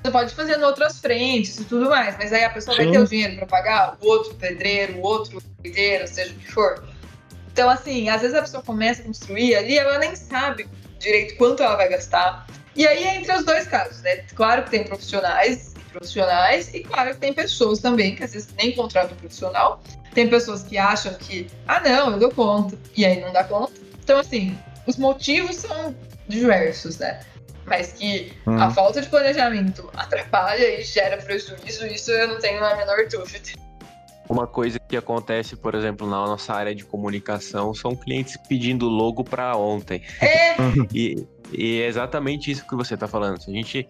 [0.02, 2.84] Você pode fazer em outras frentes e tudo mais, mas aí a pessoa Sim.
[2.84, 6.52] vai ter o dinheiro para pagar, o outro pedreiro, o outro pedreiro, seja o que
[6.52, 6.84] for.
[7.52, 10.66] Então, assim, às vezes a pessoa começa a construir ali, ela nem sabe
[10.98, 12.46] direito quanto ela vai gastar
[12.76, 14.16] e aí é entre os dois casos, né?
[14.34, 18.48] Claro que tem profissionais e profissionais, e claro que tem pessoas também que às vezes
[18.56, 19.80] nem contratam profissional.
[20.12, 23.72] Tem pessoas que acham que, ah, não, eu dou conta, e aí não dá conta.
[24.02, 24.56] Então, assim,
[24.86, 25.94] os motivos são
[26.28, 27.20] diversos, né?
[27.66, 28.60] Mas que hum.
[28.60, 33.64] a falta de planejamento atrapalha e gera prejuízo, isso eu não tenho a menor dúvida.
[34.28, 39.22] Uma coisa que acontece, por exemplo, na nossa área de comunicação, são clientes pedindo logo
[39.22, 40.02] para ontem.
[40.20, 40.54] É.
[40.94, 43.40] e, e é exatamente isso que você está falando.
[43.40, 43.86] Se a gente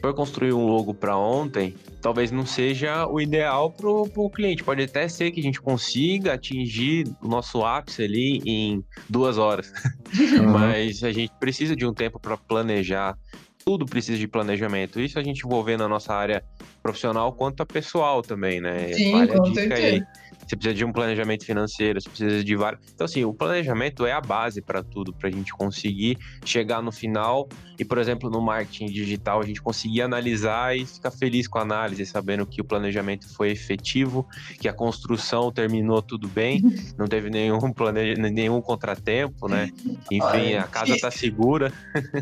[0.00, 4.62] for construir um logo para ontem, talvez não seja o ideal para o cliente.
[4.62, 9.72] Pode até ser que a gente consiga atingir o nosso ápice ali em duas horas,
[10.38, 10.50] uhum.
[10.50, 13.16] mas a gente precisa de um tempo para planejar.
[13.64, 15.00] Tudo precisa de planejamento.
[15.00, 16.44] Isso a gente envolver na nossa área
[16.80, 18.92] profissional quanto a pessoal também, né?
[18.92, 19.74] Sim, vale com certeza.
[19.74, 20.02] Aí
[20.46, 22.80] você precisa de um planejamento financeiro, você precisa de vários.
[22.94, 26.92] Então, assim, o planejamento é a base para tudo, para a gente conseguir chegar no
[26.92, 31.58] final e, por exemplo, no marketing digital, a gente conseguir analisar e ficar feliz com
[31.58, 34.26] a análise, sabendo que o planejamento foi efetivo,
[34.60, 36.62] que a construção terminou tudo bem,
[36.96, 38.14] não teve nenhum, planeja...
[38.20, 39.70] nenhum contratempo, né?
[40.10, 41.72] Enfim, a casa está segura.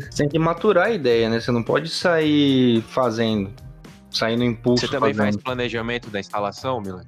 [0.09, 1.39] Você tem que maturar a ideia, né?
[1.39, 3.51] Você não pode sair fazendo,
[4.09, 4.85] sair no impulso.
[4.85, 5.33] Você também fazendo.
[5.33, 7.05] faz planejamento da instalação, Milan?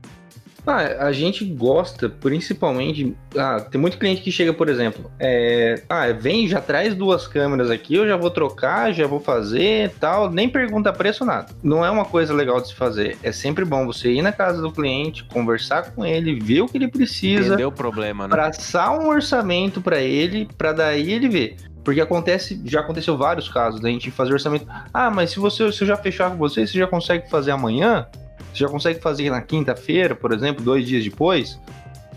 [0.67, 3.15] Ah, a gente gosta, principalmente.
[3.37, 7.71] Ah, tem muito cliente que chega, por exemplo, é, ah, vem, já traz duas câmeras
[7.71, 11.47] aqui, eu já vou trocar, já vou fazer tal, nem pergunta preço nada.
[11.63, 13.17] Não é uma coisa legal de se fazer.
[13.23, 16.77] É sempre bom você ir na casa do cliente, conversar com ele, ver o que
[16.77, 17.47] ele precisa.
[17.47, 18.31] Entender o problema, né?
[18.31, 21.55] Traçar um orçamento para ele, para daí ele ver.
[21.87, 24.67] Porque acontece, já aconteceu vários casos da gente fazer orçamento.
[24.93, 28.05] Ah, mas se você se eu já fechar com você, você já consegue fazer amanhã?
[28.53, 31.59] Você já consegue fazer na quinta-feira, por exemplo, dois dias depois.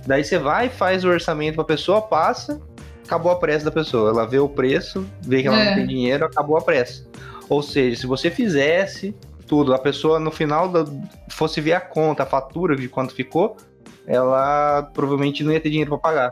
[0.07, 2.61] Daí você vai, faz o orçamento pra pessoa, passa,
[3.05, 4.11] acabou a pressa da pessoa.
[4.11, 5.67] Ela vê o preço, vê que ela é.
[5.67, 7.07] não tem dinheiro, acabou a pressa.
[7.49, 9.15] Ou seja, se você fizesse
[9.47, 10.85] tudo, a pessoa no final da,
[11.29, 13.57] fosse ver a conta, a fatura de quanto ficou,
[14.07, 16.31] ela provavelmente não ia ter dinheiro para pagar.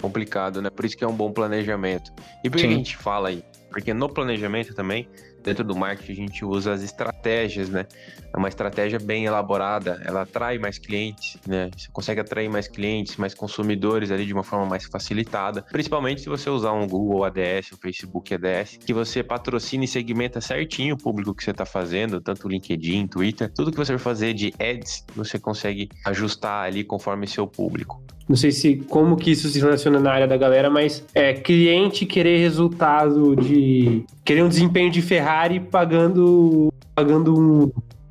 [0.00, 0.68] Complicado, né?
[0.68, 2.12] Por isso que é um bom planejamento.
[2.44, 3.42] E por que a gente fala aí?
[3.70, 5.08] Porque no planejamento também
[5.42, 7.86] dentro do marketing a gente usa as estratégias, né?
[8.36, 11.70] É uma estratégia bem elaborada, ela atrai mais clientes, né?
[11.74, 16.28] Você consegue atrair mais clientes, mais consumidores ali de uma forma mais facilitada, principalmente se
[16.28, 20.98] você usar um Google ADS, o Facebook ADS, que você patrocina e segmenta certinho o
[20.98, 25.02] público que você está fazendo, tanto LinkedIn, Twitter, tudo que você for fazer de ads,
[25.16, 28.02] você consegue ajustar ali conforme seu público.
[28.28, 32.04] Não sei se como que isso se relaciona na área da galera, mas é cliente
[32.04, 37.70] querer resultado de querer um desempenho de Ferrari pagando pagando um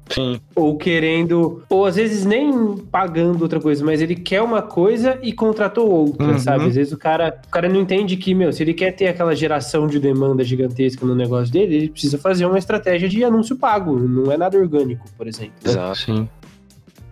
[0.10, 0.40] Sim.
[0.56, 5.34] Ou querendo, ou às vezes nem pagando outra coisa, mas ele quer uma coisa e
[5.34, 6.40] contratou outra, uhum.
[6.40, 6.66] sabe?
[6.66, 9.36] Às vezes o cara, o cara não entende que, meu, se ele quer ter aquela
[9.36, 13.98] geração de demanda gigantesca no negócio dele, ele precisa fazer uma estratégia de anúncio pago,
[13.98, 15.54] não é nada orgânico, por exemplo.
[15.66, 15.98] Exato.
[15.98, 16.30] Sim.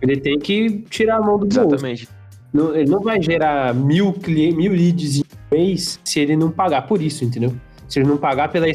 [0.00, 1.60] Ele tem que tirar a mão do bolso.
[1.60, 2.08] Exatamente.
[2.52, 6.52] Não, ele não vai gerar mil, clientes, mil leads em um mês se ele não
[6.52, 7.52] pagar por isso, entendeu?
[7.88, 8.66] Se ele não pagar pela.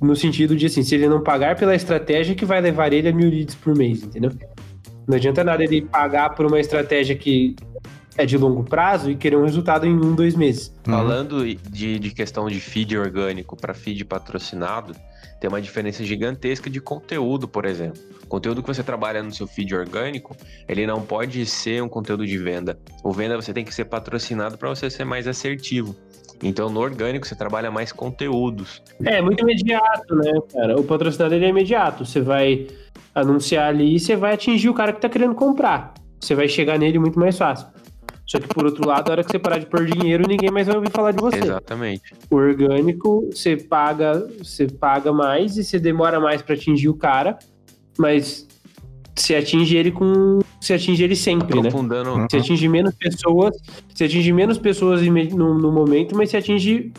[0.00, 3.12] No sentido de assim, se ele não pagar pela estratégia que vai levar ele a
[3.12, 4.30] mil leads por mês, entendeu?
[5.06, 7.56] Não adianta nada ele pagar por uma estratégia que
[8.16, 10.74] é de longo prazo e querer um resultado em um, dois meses.
[10.84, 14.94] Falando de, de questão de feed orgânico para feed patrocinado,
[15.40, 18.00] tem uma diferença gigantesca de conteúdo, por exemplo.
[18.22, 20.36] O conteúdo que você trabalha no seu feed orgânico,
[20.68, 22.78] ele não pode ser um conteúdo de venda.
[23.02, 25.96] O venda você tem que ser patrocinado para você ser mais assertivo.
[26.42, 28.82] Então, no orgânico, você trabalha mais conteúdos.
[29.04, 30.78] É, muito imediato, né, cara?
[30.78, 32.04] O patrocinado ele é imediato.
[32.04, 32.66] Você vai
[33.14, 35.94] anunciar ali e você vai atingir o cara que está querendo comprar.
[36.20, 37.68] Você vai chegar nele muito mais fácil.
[38.26, 40.66] Só que, por outro lado, a hora que você parar de pôr dinheiro, ninguém mais
[40.66, 41.38] vai ouvir falar de você.
[41.38, 42.14] Exatamente.
[42.30, 47.38] O orgânico, você paga, você paga mais e você demora mais para atingir o cara,
[47.98, 48.48] mas
[49.14, 50.40] você atinge ele com.
[50.60, 51.70] Você atinge ele sempre, né?
[52.18, 52.26] Né?
[52.30, 53.54] Você atinge menos pessoas.
[53.92, 56.92] Você atinge menos pessoas no, no momento, mas você atinge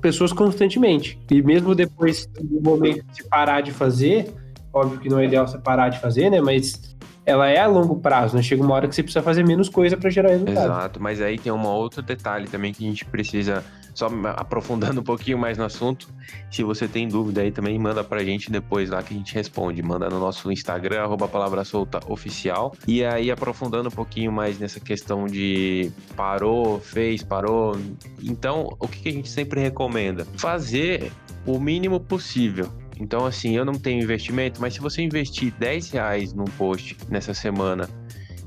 [0.00, 1.18] pessoas constantemente.
[1.30, 4.32] E mesmo depois do momento de parar de fazer,
[4.72, 6.40] óbvio que não é ideal você parar de fazer, né?
[6.40, 6.94] Mas
[7.26, 8.42] ela é a longo prazo, né?
[8.42, 10.58] Chega uma hora que você precisa fazer menos coisa para gerar resultado.
[10.58, 13.64] Exato, mas aí tem um outro detalhe também que a gente precisa,
[13.94, 16.08] só aprofundando um pouquinho mais no assunto.
[16.50, 19.82] Se você tem dúvida aí também, manda pra gente depois lá que a gente responde.
[19.82, 22.74] Manda no nosso Instagram, arroba palavra solta oficial.
[22.86, 27.76] E aí, aprofundando um pouquinho mais nessa questão de parou, fez, parou.
[28.22, 30.26] Então, o que a gente sempre recomenda?
[30.36, 31.10] Fazer
[31.46, 32.70] o mínimo possível
[33.00, 37.34] então, assim, eu não tenho investimento, mas se você investir 10 reais num post nessa
[37.34, 37.88] semana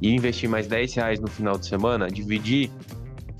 [0.02, 2.72] e investir mais 10 reais no final de semana, dividir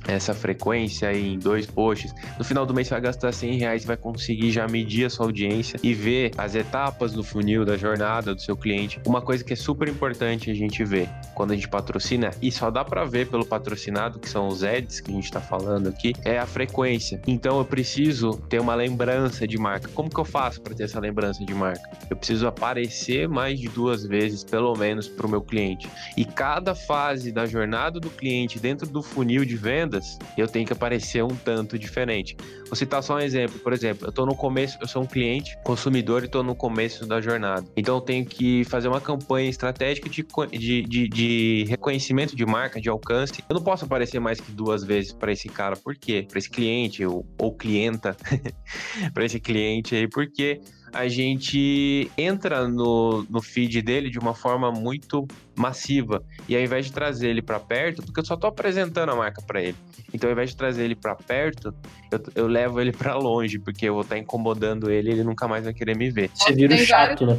[0.07, 2.13] essa frequência em dois posts.
[2.37, 5.25] No final do mês você vai gastar 100 reais, vai conseguir já medir a sua
[5.25, 8.99] audiência e ver as etapas do funil da jornada do seu cliente.
[9.05, 12.71] Uma coisa que é super importante a gente ver quando a gente patrocina, e só
[12.71, 16.13] dá para ver pelo patrocinado, que são os ads que a gente está falando aqui,
[16.25, 17.21] é a frequência.
[17.27, 19.87] Então eu preciso ter uma lembrança de marca.
[19.93, 21.87] Como que eu faço para ter essa lembrança de marca?
[22.09, 25.87] Eu preciso aparecer mais de duas vezes, pelo menos, para o meu cliente.
[26.15, 30.65] E cada fase da jornada do cliente dentro do funil de venda vendas, eu tenho
[30.65, 32.35] que aparecer um tanto diferente.
[32.65, 33.59] Vou citar só um exemplo.
[33.59, 37.05] Por exemplo, eu estou no começo, eu sou um cliente, consumidor e estou no começo
[37.05, 37.65] da jornada.
[37.75, 42.79] Então eu tenho que fazer uma campanha estratégica de, de, de, de reconhecimento de marca,
[42.79, 43.43] de alcance.
[43.49, 45.75] Eu não posso aparecer mais que duas vezes para esse cara.
[45.75, 46.25] Por quê?
[46.27, 48.15] Para esse cliente ou, ou clienta,
[49.13, 50.59] para esse cliente aí, porque
[50.93, 56.23] a gente entra no, no feed dele de uma forma muito massiva.
[56.47, 59.41] E ao invés de trazer ele para perto, porque eu só tô apresentando a marca
[59.41, 59.75] para ele.
[60.13, 61.73] Então ao invés de trazer ele para perto,
[62.11, 65.23] eu, eu, levo ele para longe, porque eu vou estar tá incomodando ele e ele
[65.23, 66.29] nunca mais vai querer me ver.
[66.33, 67.38] Você vira o chato, né?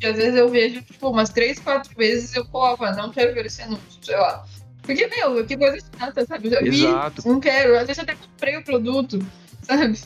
[0.00, 3.34] E às vezes eu vejo, tipo, umas três, quatro vezes eu coloco, ah, não quero
[3.34, 4.44] ver esse anúncio, sei lá.
[4.82, 6.46] Porque, meu, que coisa chata, sabe?
[6.46, 7.28] Eu já vi, Exato.
[7.28, 7.76] não quero.
[7.76, 9.18] Às vezes eu até comprei o produto
[9.66, 9.98] sabe?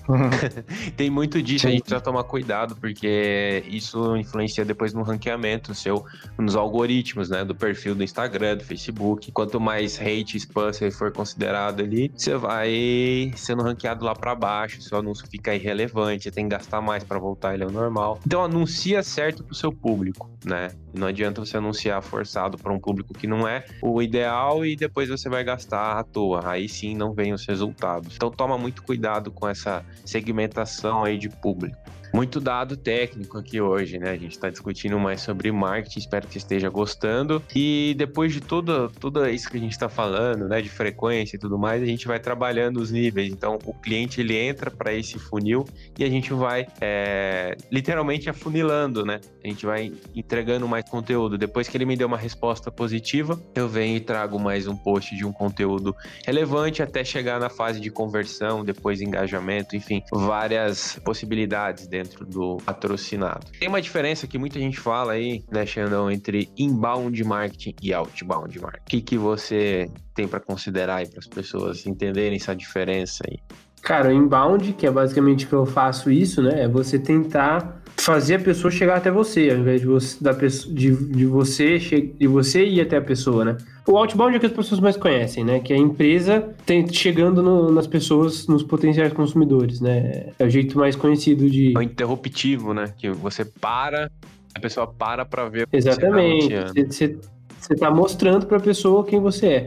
[0.97, 6.05] Tem muito disso, a gente precisa tomar cuidado, porque isso influencia depois no ranqueamento seu,
[6.39, 7.45] nos algoritmos, né?
[7.45, 9.31] Do perfil do Instagram, do Facebook.
[9.33, 14.81] Quanto mais hate spam você for considerado ali, você vai sendo ranqueado lá para baixo,
[14.81, 18.19] seu anúncio fica irrelevante, você tem que gastar mais para voltar ele ao normal.
[18.27, 20.71] Então anuncia certo pro seu público, né?
[20.93, 25.09] Não adianta você anunciar forçado para um público que não é o ideal e depois
[25.09, 26.49] você vai gastar à toa.
[26.49, 28.17] Aí sim não vem os resultados.
[28.17, 31.79] Então toma muito cuidado com essa segmentação aí de público.
[32.13, 34.11] Muito dado técnico aqui hoje, né?
[34.11, 37.43] A gente está discutindo mais sobre marketing, espero que esteja gostando.
[37.55, 41.39] E depois de tudo, tudo isso que a gente está falando, né, de frequência e
[41.39, 43.33] tudo mais, a gente vai trabalhando os níveis.
[43.33, 45.65] Então, o cliente ele entra para esse funil
[45.99, 49.21] e a gente vai é, literalmente afunilando, né?
[49.45, 51.39] A gente vai entregando mais conteúdo.
[51.39, 55.15] Depois que ele me deu uma resposta positiva, eu venho e trago mais um post
[55.15, 55.95] de um conteúdo
[56.27, 62.57] relevante até chegar na fase de conversão, depois engajamento, enfim, várias possibilidades dentro dentro do
[62.65, 63.47] patrocinado.
[63.59, 68.59] Tem uma diferença que muita gente fala aí, né, Xandão, entre inbound marketing e outbound
[68.59, 68.83] marketing.
[68.83, 73.39] O que, que você tem para considerar aí para as pessoas entenderem essa diferença aí?
[73.83, 76.65] Cara, o inbound, que é basicamente que eu faço isso, né?
[76.65, 80.97] É você tentar fazer a pessoa chegar até você, ao invés de você, da de,
[80.97, 83.57] de, você, de você ir até a pessoa, né?
[83.87, 85.61] O outbound é o que as pessoas mais conhecem, né?
[85.61, 90.31] Que é a empresa tem, chegando no, nas pessoas, nos potenciais consumidores, né?
[90.39, 91.75] É o jeito mais conhecido de...
[91.77, 92.93] É o interruptivo, né?
[92.97, 94.11] Que você para,
[94.55, 96.49] a pessoa para para ver Exatamente.
[96.89, 99.67] Você está mostrando para a pessoa quem você é.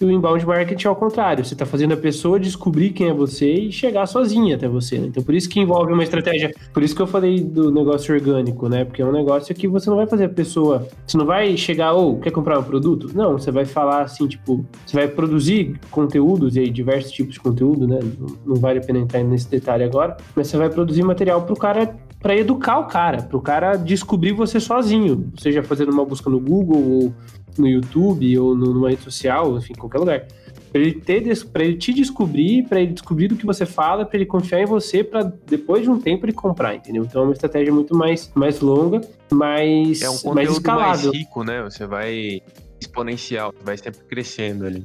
[0.00, 1.44] E o inbound marketing é ao contrário.
[1.44, 4.96] Você está fazendo a pessoa descobrir quem é você e chegar sozinha até você.
[4.98, 5.08] Né?
[5.08, 6.54] Então, por isso que envolve uma estratégia.
[6.72, 8.84] Por isso que eu falei do negócio orgânico, né?
[8.84, 10.86] Porque é um negócio que você não vai fazer a pessoa.
[11.04, 13.10] Você não vai chegar, ou oh, quer comprar um produto?
[13.12, 17.40] Não, você vai falar assim, tipo, você vai produzir conteúdos e aí diversos tipos de
[17.40, 17.98] conteúdo, né?
[18.18, 20.16] Não, não vale a pena entrar nesse detalhe agora.
[20.36, 23.76] Mas você vai produzir material para o cara para educar o cara, para o cara
[23.76, 27.14] descobrir você sozinho, seja fazendo uma busca no Google ou
[27.56, 30.26] no YouTube ou numa rede social, enfim, qualquer lugar.
[30.70, 34.18] Para ele, ter, pra ele te descobrir, para ele descobrir do que você fala, para
[34.18, 37.04] ele confiar em você, para depois de um tempo ele comprar, entendeu?
[37.04, 39.00] Então é uma estratégia muito mais, mais longa,
[39.30, 41.10] mais, é um mais escalável.
[41.10, 41.62] mais rico, né?
[41.62, 42.42] Você vai
[42.80, 44.84] exponencial, vai sempre crescendo ali.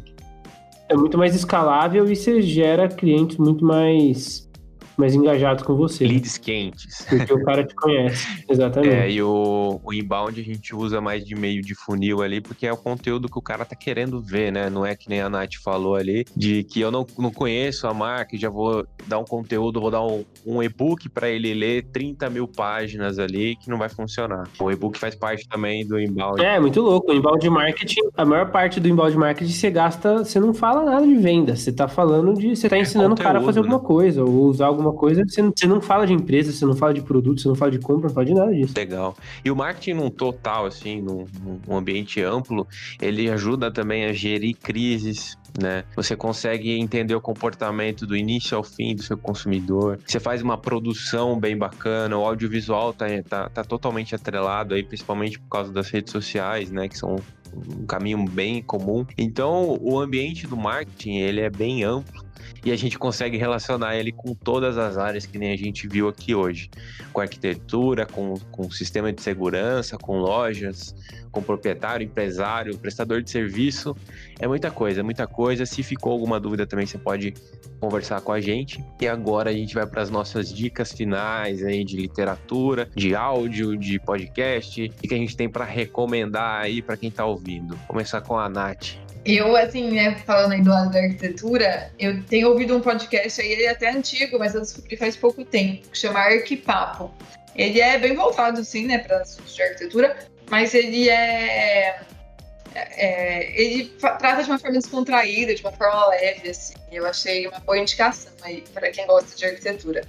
[0.88, 4.50] É muito mais escalável e você gera clientes muito mais
[4.98, 6.04] mais engajados com você.
[6.04, 6.12] Né?
[6.12, 6.44] Leads né?
[6.44, 7.06] quentes.
[7.10, 8.94] Porque o cara te conhece, exatamente.
[8.94, 12.68] É, e o, o inbound a gente usa mais de meio de funil ali, porque
[12.68, 14.70] é o conteúdo que o cara tá querendo ver, né?
[14.70, 17.94] Não é que nem a Nath falou ali, de que eu não, não conheço a
[17.94, 21.84] marca e já vou dar um conteúdo, vou dar um, um e-book para ele ler
[21.92, 24.48] 30 mil páginas ali, que não vai funcionar.
[24.60, 26.44] O e-book faz parte também do inbound.
[26.44, 27.12] É, muito louco.
[27.12, 31.06] O inbound marketing, a maior parte do inbound marketing você gasta, você não fala nada
[31.06, 33.62] de venda, você tá falando de, você tá é ensinando conteúdo, o cara a fazer
[33.62, 33.68] né?
[33.68, 36.66] alguma coisa, ou usar alguma alguma coisa, você não, você não fala de empresa, você
[36.66, 38.74] não fala de produto, você não fala de compra, não fala de nada disso.
[38.76, 39.16] Legal.
[39.44, 41.26] E o marketing num total, assim, num,
[41.68, 42.68] num ambiente amplo,
[43.02, 45.84] ele ajuda também a gerir crises, né?
[45.96, 50.00] Você consegue entender o comportamento do início ao fim do seu consumidor.
[50.06, 55.40] Você faz uma produção bem bacana, o audiovisual tá, tá, tá totalmente atrelado aí, principalmente
[55.40, 56.88] por causa das redes sociais, né?
[56.88, 57.16] Que são
[57.56, 59.06] um caminho bem comum.
[59.18, 62.24] Então, o ambiente do marketing, ele é bem amplo
[62.66, 66.08] e a gente consegue relacionar ele com todas as áreas que nem a gente viu
[66.08, 66.70] aqui hoje,
[67.12, 70.96] com arquitetura, com, com sistema de segurança, com lojas,
[71.32, 73.96] com proprietário, empresário, prestador de serviço.
[74.40, 75.66] É muita coisa, é muita coisa.
[75.66, 77.34] Se ficou alguma dúvida também, você pode
[77.80, 78.84] conversar com a gente.
[79.02, 83.76] E agora a gente vai para as nossas dicas finais aí de literatura, de áudio,
[83.76, 87.78] de podcast, e que a gente tem para recomendar aí para quem está ouvindo.
[87.88, 89.03] Começar com a Nath.
[89.26, 93.52] Eu, assim, né, falando aí do lado da arquitetura, eu tenho ouvido um podcast aí,
[93.52, 97.14] ele é até antigo, mas eu descobri faz pouco tempo, que chama Arquipapo.
[97.56, 100.18] Ele é bem voltado, assim, né, para assuntos de arquitetura,
[100.50, 102.02] mas ele é,
[102.76, 106.74] É, ele trata de uma forma descontraída, de uma forma leve, assim.
[106.92, 110.02] Eu achei uma boa indicação aí para quem gosta de arquitetura.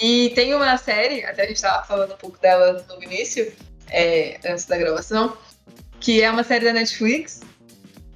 [0.00, 3.52] E tem uma série, até a gente estava falando um pouco dela no início,
[3.90, 5.36] é, antes da gravação,
[6.00, 7.40] que é uma série da Netflix,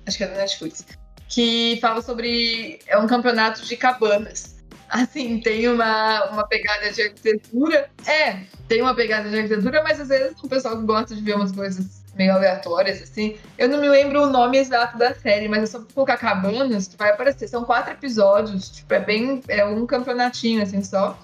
[0.07, 0.87] acho que é da Netflix,
[1.29, 4.57] que fala sobre é um campeonato de cabanas.
[4.89, 7.91] Assim, tem uma, uma pegada de arquitetura.
[8.07, 8.39] É,
[8.69, 12.05] tem uma pegada de arquitetura, mas às vezes o pessoal gosta de ver umas coisas
[12.17, 13.37] meio aleatórias, assim.
[13.59, 16.97] Eu não me lembro o nome exato da série, mas é só colocar cabanas que
[16.97, 17.47] vai aparecer.
[17.49, 19.43] São quatro episódios, tipo, é bem.
[19.49, 21.19] É um campeonatinho, assim, só.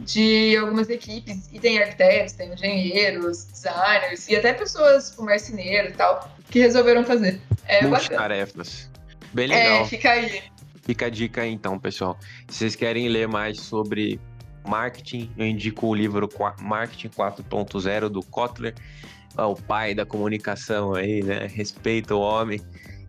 [0.00, 1.48] De algumas equipes.
[1.52, 7.04] E tem arquitetos, tem engenheiros, designers, e até pessoas, tipo, marceneiros e tal, que resolveram
[7.04, 7.40] fazer.
[7.66, 8.90] É tarefas.
[9.32, 9.82] Bem legal.
[9.82, 10.42] É, fica aí.
[10.82, 12.18] Fica a dica aí, então, pessoal.
[12.48, 14.18] Se vocês querem ler mais sobre
[14.66, 16.28] marketing, eu indico o livro
[16.60, 18.74] Marketing 4.0 do Kotler
[19.36, 21.46] o pai da comunicação aí, né?
[21.46, 22.60] Respeita o homem.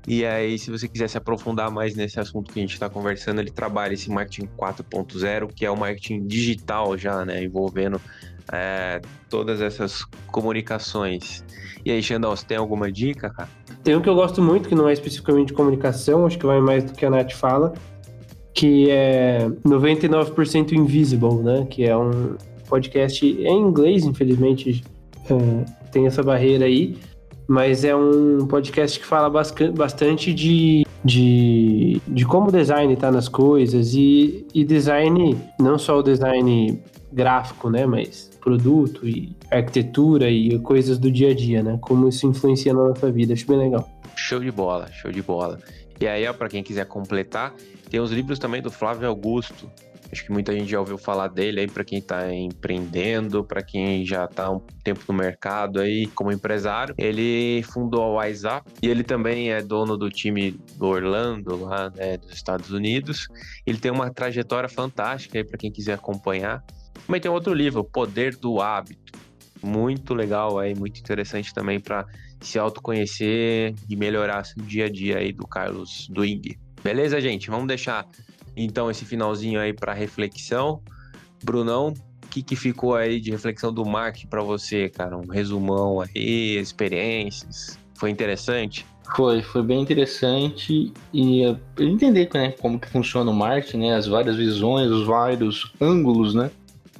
[0.07, 3.39] E aí, se você quiser se aprofundar mais nesse assunto que a gente está conversando,
[3.39, 7.43] ele trabalha esse marketing 4.0, que é o marketing digital já, né?
[7.43, 8.01] Envolvendo
[8.51, 11.43] é, todas essas comunicações.
[11.85, 13.49] E aí, Xandão, você tem alguma dica, cara?
[13.83, 16.59] Tem um que eu gosto muito, que não é especificamente de comunicação, acho que vai
[16.59, 17.73] mais do que a Nath fala,
[18.53, 21.65] que é 99% Invisible, né?
[21.69, 22.35] Que é um
[22.67, 24.83] podcast em inglês, infelizmente,
[25.29, 26.97] é, tem essa barreira aí,
[27.47, 29.29] mas é um podcast que fala
[29.73, 35.97] bastante de, de, de como o design está nas coisas e, e design, não só
[35.97, 36.79] o design
[37.11, 42.27] gráfico, né, mas produto e arquitetura e coisas do dia a dia, né, como isso
[42.27, 43.89] influencia na nossa vida, acho bem legal.
[44.15, 45.59] Show de bola, show de bola.
[45.99, 47.53] E aí, para quem quiser completar,
[47.89, 49.69] tem os livros também do Flávio Augusto,
[50.11, 54.03] Acho que muita gente já ouviu falar dele aí para quem está empreendendo, para quem
[54.05, 56.95] já está um tempo no mercado aí como empresário.
[56.97, 62.17] Ele fundou a WhatsApp e ele também é dono do time do Orlando lá né,
[62.17, 63.27] dos Estados Unidos.
[63.65, 66.63] Ele tem uma trajetória fantástica aí para quem quiser acompanhar.
[67.05, 69.17] Também tem outro livro, O Poder do Hábito.
[69.61, 72.05] Muito legal aí, muito interessante também para
[72.41, 76.57] se autoconhecer e melhorar seu dia a dia aí do Carlos Duing.
[76.81, 77.49] Beleza, gente?
[77.49, 78.07] Vamos deixar
[78.55, 80.81] então esse finalzinho aí para reflexão.
[81.43, 81.93] Brunão,
[82.23, 85.17] o que, que ficou aí de reflexão do marketing para você, cara?
[85.17, 87.77] Um resumão aí, experiências.
[87.95, 88.85] Foi interessante?
[89.15, 91.43] Foi, foi bem interessante e
[91.79, 96.51] entender né, como que funciona o marketing, né, as várias visões, os vários ângulos né,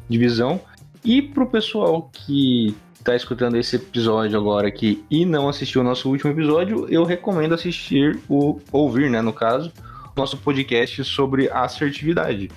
[0.09, 0.59] de visão.
[1.03, 5.83] E para o pessoal que está escutando esse episódio agora aqui e não assistiu o
[5.83, 9.71] nosso último episódio, eu recomendo assistir o ouvir, né, no caso,
[10.15, 12.49] nosso podcast sobre assertividade.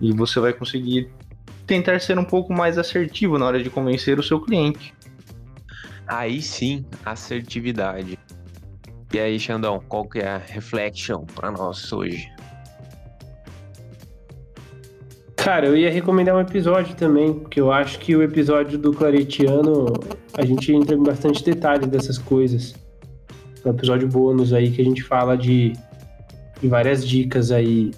[0.00, 1.08] E você vai conseguir
[1.66, 4.94] tentar ser um pouco mais assertivo na hora de convencer o seu cliente.
[6.06, 8.18] Aí sim, assertividade.
[9.12, 12.30] E aí, Xandão, qual que é a reflection para nós hoje?
[15.38, 19.86] Cara, eu ia recomendar um episódio também, porque eu acho que o episódio do Claretiano
[20.34, 22.74] a gente entra em bastante detalhes dessas coisas.
[23.64, 25.72] É um episódio bônus aí que a gente fala de
[26.60, 27.92] e várias dicas aí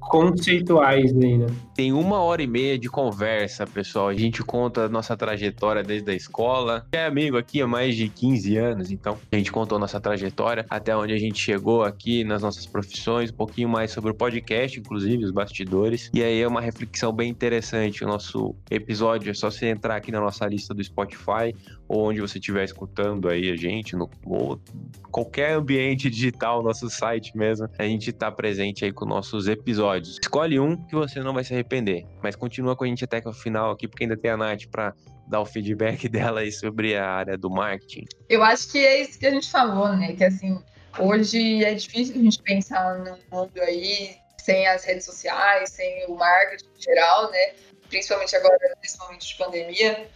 [0.00, 1.46] conceituais aí, né?
[1.74, 4.06] Tem uma hora e meia de conversa, pessoal.
[4.08, 6.86] A gente conta a nossa trajetória desde a escola.
[6.92, 10.64] É amigo aqui há mais de 15 anos, então a gente contou a nossa trajetória
[10.70, 14.78] até onde a gente chegou aqui nas nossas profissões, um pouquinho mais sobre o podcast,
[14.78, 16.10] inclusive os bastidores.
[16.14, 18.04] E aí é uma reflexão bem interessante.
[18.04, 21.52] O nosso episódio é só você entrar aqui na nossa lista do Spotify
[21.88, 24.60] ou onde você estiver escutando aí a gente, no, ou
[25.10, 30.18] qualquer ambiente digital, nosso site mesmo, a gente está presente aí com nossos episódios.
[30.20, 31.52] Escolhe um que você não vai se
[32.22, 34.94] mas continua com a gente até o final aqui, porque ainda tem a Nath para
[35.26, 38.06] dar o feedback dela aí sobre a área do marketing.
[38.28, 40.14] Eu acho que é isso que a gente falou, né?
[40.14, 40.62] Que assim,
[40.98, 46.16] hoje é difícil a gente pensar num mundo aí sem as redes sociais, sem o
[46.16, 47.54] marketing em geral, né?
[47.88, 50.08] Principalmente agora nesse momento de pandemia.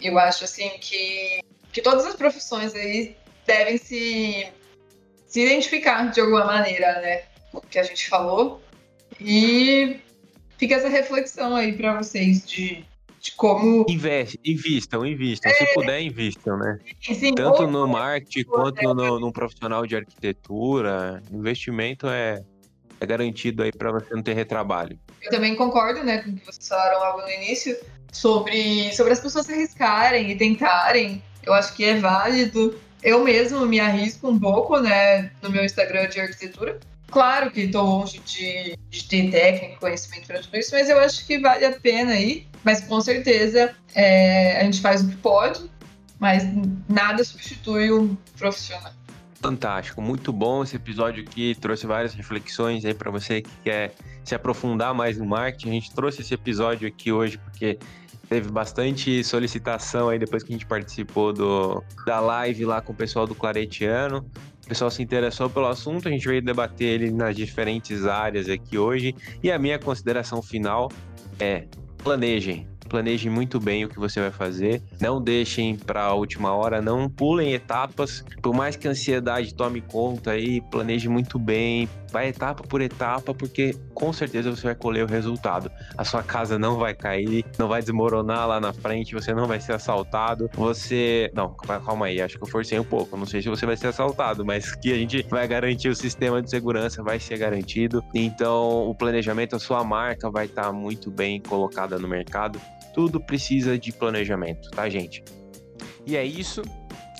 [0.00, 1.40] Eu acho assim que,
[1.72, 4.48] que todas as profissões aí devem se,
[5.26, 7.22] se identificar de alguma maneira, né?
[7.52, 8.60] O que a gente falou.
[9.20, 10.00] E
[10.58, 12.84] fica essa reflexão aí para vocês de,
[13.20, 13.86] de como.
[13.88, 15.50] Investe, invistam, invistam.
[15.50, 16.78] É, Se puder, invistam, né?
[17.00, 18.94] Sim, Tanto no marketing quanto né?
[18.94, 21.22] no, no profissional de arquitetura.
[21.30, 22.42] Investimento é,
[23.00, 24.98] é garantido aí para você não ter retrabalho.
[25.22, 27.76] Eu também concordo, né, com o que vocês falaram logo no início
[28.12, 31.22] sobre, sobre as pessoas se arriscarem e tentarem.
[31.42, 32.78] Eu acho que é válido.
[33.02, 36.78] Eu mesmo me arrisco um pouco, né, no meu Instagram de arquitetura.
[37.08, 41.26] Claro que estou longe de, de, ter técnica, conhecimento para tudo isso, mas eu acho
[41.26, 42.46] que vale a pena aí.
[42.64, 45.70] Mas com certeza é, a gente faz o que pode
[46.18, 46.44] mas
[46.88, 48.92] nada substitui um profissional.
[49.34, 53.94] Fantástico, muito bom esse episódio aqui, trouxe várias reflexões aí para você que quer
[54.24, 55.68] se aprofundar mais no marketing.
[55.68, 57.78] A gente trouxe esse episódio aqui hoje porque
[58.28, 62.96] teve bastante solicitação aí depois que a gente participou do, da live lá com o
[62.96, 64.28] pessoal do Claretiano.
[64.66, 68.76] O pessoal se interessou pelo assunto, a gente veio debater ele nas diferentes áreas aqui
[68.76, 69.14] hoje.
[69.40, 70.90] E a minha consideração final
[71.38, 71.68] é:
[72.02, 76.80] planejem, planejem muito bem o que você vai fazer, não deixem para a última hora,
[76.80, 82.28] não pulem etapas, por mais que a ansiedade tome conta aí, planeje muito bem, vai
[82.28, 85.70] etapa por etapa, porque com certeza você vai colher o resultado.
[85.96, 89.60] A sua casa não vai cair, não vai desmoronar lá na frente, você não vai
[89.60, 91.30] ser assaltado, você.
[91.34, 93.16] Não, calma aí, acho que eu forcei um pouco.
[93.16, 96.40] Não sei se você vai ser assaltado, mas que a gente vai garantir o sistema
[96.40, 98.02] de segurança, vai ser garantido.
[98.14, 102.60] Então, o planejamento, a sua marca vai estar muito bem colocada no mercado.
[102.96, 105.22] Tudo precisa de planejamento, tá, gente?
[106.06, 106.62] E é isso.